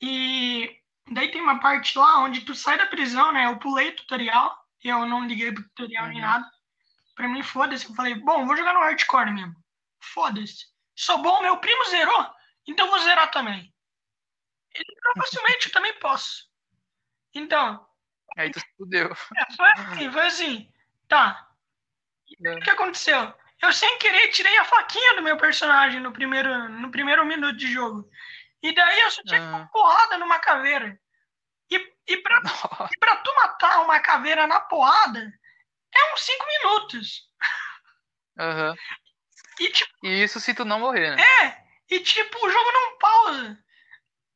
[0.00, 0.80] E
[1.10, 3.46] daí tem uma parte lá onde tu sai da prisão, né?
[3.46, 4.65] Eu pulei o tutorial.
[4.84, 6.22] Eu não liguei pro tutorial nem Uhum.
[6.22, 6.50] nada.
[7.14, 7.86] Pra mim, foda-se.
[7.86, 9.54] Eu falei, bom, vou jogar no hardcore mesmo.
[10.00, 10.66] Foda-se.
[10.94, 12.30] Sou bom, meu primo zerou.
[12.66, 13.72] Então vou zerar também.
[14.74, 16.44] E provavelmente eu também posso.
[17.34, 17.86] Então.
[18.36, 19.10] Aí tu fudeu.
[19.36, 20.72] É, foi assim, foi assim.
[21.08, 21.48] Tá.
[22.44, 22.54] É.
[22.54, 23.34] O que aconteceu?
[23.62, 27.72] Eu sem querer tirei a faquinha do meu personagem no primeiro, no primeiro minuto de
[27.72, 28.08] jogo.
[28.62, 29.48] E daí eu só tinha uhum.
[29.48, 30.98] uma porrada numa caveira.
[32.08, 32.40] E, pra,
[33.00, 35.32] pra tu matar uma caveira na porrada,
[35.94, 37.22] é uns 5 minutos.
[38.38, 38.74] Uhum.
[39.58, 41.22] E, tipo, e isso se tu não morrer, né?
[41.22, 43.64] É, e tipo, o jogo não pausa.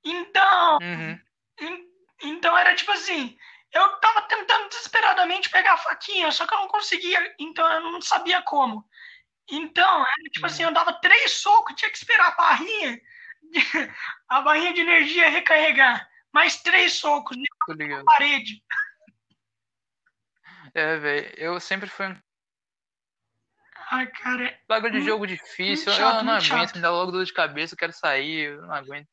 [0.04, 0.78] Então.
[0.78, 1.20] Uhum.
[2.22, 3.36] então era tipo assim.
[3.72, 8.02] Eu tava tentando desesperadamente pegar a faquinha, só que eu não conseguia, então eu não
[8.02, 8.84] sabia como.
[9.48, 13.00] Então, era tipo assim, eu dava três socos, tinha que esperar a barrinha,
[14.28, 16.09] a barrinha de energia recarregar.
[16.32, 18.62] Mais três socos na parede.
[20.74, 22.16] É, velho, eu sempre fui um.
[23.90, 24.60] Ai, cara.
[24.68, 26.76] Bagulho de jogo difícil, chato, eu não aguento, chato.
[26.76, 29.08] me dá logo dor de cabeça, eu quero sair, eu não aguento.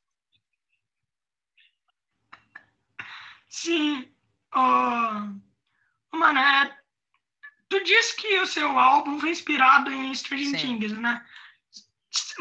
[3.49, 4.13] Sim.
[4.55, 6.77] Oh, mano, é,
[7.69, 11.25] tu disse que o seu álbum foi inspirado em Stranger Things, né?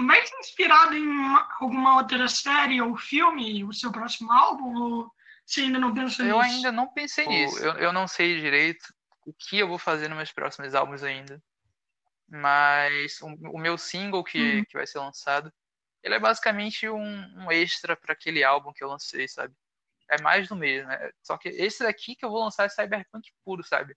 [0.07, 4.75] Vai ser inspirado em uma, alguma outra série ou filme, o seu próximo álbum?
[4.77, 5.13] Ou
[5.45, 6.49] você ainda não pensou eu nisso?
[6.49, 7.59] Eu ainda não pensei nisso.
[7.59, 8.85] Eu, eu não sei direito
[9.27, 11.43] o que eu vou fazer nos meus próximos álbuns ainda.
[12.29, 14.65] Mas o, o meu single que, uhum.
[14.65, 15.53] que vai ser lançado,
[16.03, 19.55] ele é basicamente um, um extra para aquele álbum que eu lancei, sabe?
[20.09, 20.89] É mais do mesmo.
[20.89, 21.11] Né?
[21.23, 23.97] Só que esse daqui que eu vou lançar é cyberpunk puro, sabe?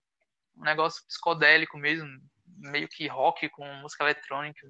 [0.56, 2.08] Um negócio psicodélico mesmo,
[2.46, 4.68] meio que rock com música eletrônica.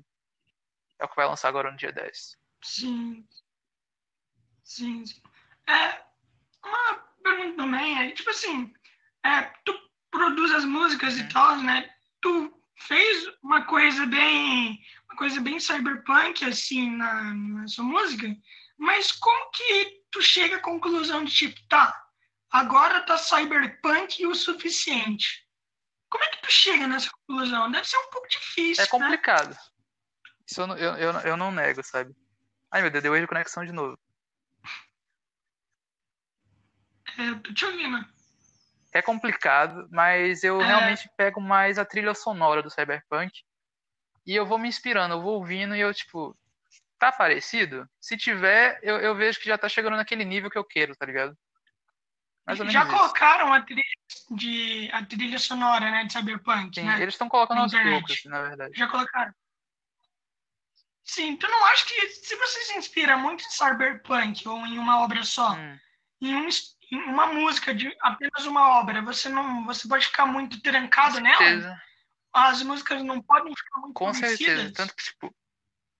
[1.00, 2.36] É o que vai lançar agora no dia 10.
[2.62, 3.26] Sim.
[4.62, 5.04] Sim.
[5.66, 6.02] É,
[6.62, 8.72] uma pergunta também é, tipo assim,
[9.24, 9.74] é, tu
[10.10, 11.28] produz as músicas e uhum.
[11.28, 11.90] tal, né?
[12.20, 14.78] Tu fez uma coisa bem,
[15.08, 18.26] uma coisa bem cyberpunk assim na, na sua música,
[18.76, 21.98] mas como que tu chega à conclusão de tipo, tá,
[22.50, 25.46] agora tá cyberpunk o suficiente?
[26.10, 27.70] Como é que tu chega nessa conclusão?
[27.70, 28.82] Deve ser um pouco difícil.
[28.82, 28.90] É né?
[28.90, 29.50] complicado.
[29.50, 29.70] Né?
[30.50, 32.14] Isso eu, eu, eu, eu não nego, sabe?
[32.70, 33.98] Ai meu Deus, deu erro de conexão de novo.
[37.18, 38.04] É, tô te ouvindo
[38.92, 40.66] é complicado, mas eu é.
[40.66, 43.30] realmente pego mais a trilha sonora do Cyberpunk
[44.26, 46.36] e eu vou me inspirando, eu vou ouvindo e eu, tipo,
[46.98, 47.88] tá parecido?
[48.00, 51.06] Se tiver, eu, eu vejo que já tá chegando naquele nível que eu quero, tá
[51.06, 51.36] ligado?
[52.68, 53.82] já colocaram a trilha,
[54.32, 57.00] de, a trilha sonora, né, de Cyberpunk, Sim, né?
[57.00, 58.76] eles estão colocando aos poucos, na verdade.
[58.76, 59.32] Já colocaram.
[61.10, 65.02] Sim, tu não acha que se você se inspira muito em Cyberpunk ou em uma
[65.02, 65.78] obra só, hum.
[66.20, 66.48] em um
[66.92, 71.80] uma música de apenas uma obra, você não, você pode ficar muito trancado nela.
[72.32, 74.38] As músicas não podem ficar muito Com conhecidas.
[74.38, 75.34] certeza, tanto que tipo,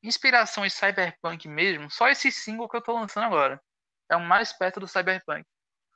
[0.01, 3.61] inspiração em cyberpunk mesmo, só esse single que eu tô lançando agora
[4.09, 5.45] é o mais perto do cyberpunk.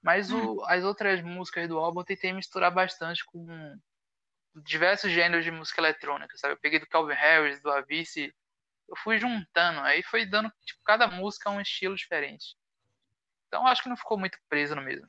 [0.03, 0.57] Mas hum.
[0.57, 3.47] o, as outras músicas do álbum eu tentei misturar bastante com
[4.57, 6.55] diversos gêneros de música eletrônica, sabe?
[6.55, 8.35] Eu peguei do Calvin Harris, do Avicii,
[8.89, 12.57] eu fui juntando, aí foi dando, tipo, cada música um estilo diferente.
[13.47, 15.09] Então acho que não ficou muito preso no mesmo.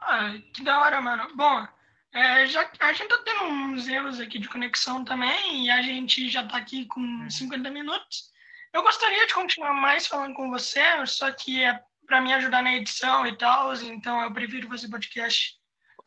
[0.00, 1.34] Ah, que da hora, mano.
[1.36, 1.66] Bom,
[2.12, 6.28] é, já, a gente tá tendo uns erros aqui de conexão também e a gente
[6.28, 7.30] já tá aqui com uhum.
[7.30, 8.30] 50 minutos.
[8.72, 12.74] Eu gostaria de continuar mais falando com você, só que é para me ajudar na
[12.74, 15.58] edição e tal, então eu prefiro fazer podcast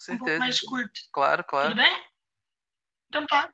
[0.09, 0.99] um pouco mais curto.
[1.11, 1.69] Claro, claro.
[1.69, 2.03] Tudo bem?
[3.09, 3.49] Então tá.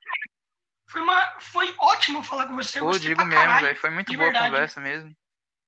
[0.91, 2.79] Foi, uma, foi ótimo falar com você.
[2.79, 3.79] Pô, digo mesmo, velho.
[3.79, 4.45] Foi muito boa verdade.
[4.45, 5.15] a conversa mesmo.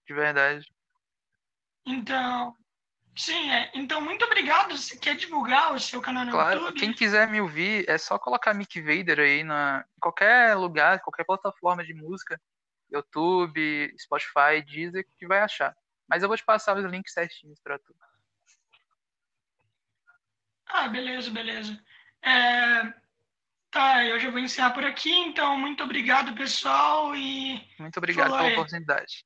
[0.05, 0.67] De verdade.
[1.85, 2.53] Então,
[3.15, 3.71] sim, é.
[3.73, 4.75] Então, muito obrigado.
[4.75, 6.77] Você quer divulgar o seu canal no claro, YouTube?
[6.77, 11.23] Quem quiser me ouvir, é só colocar Mick Vader aí na em qualquer lugar, qualquer
[11.23, 12.37] plataforma de música.
[12.91, 15.73] YouTube, Spotify, Deezer, que vai achar.
[16.05, 17.95] Mas eu vou te passar os links certinhos para tu.
[20.67, 21.81] Ah, beleza, beleza.
[22.21, 23.02] É...
[23.73, 27.59] Tá, eu já vou encerrar por aqui, então muito obrigado, pessoal, e...
[27.79, 29.25] Muito obrigado pela oportunidade.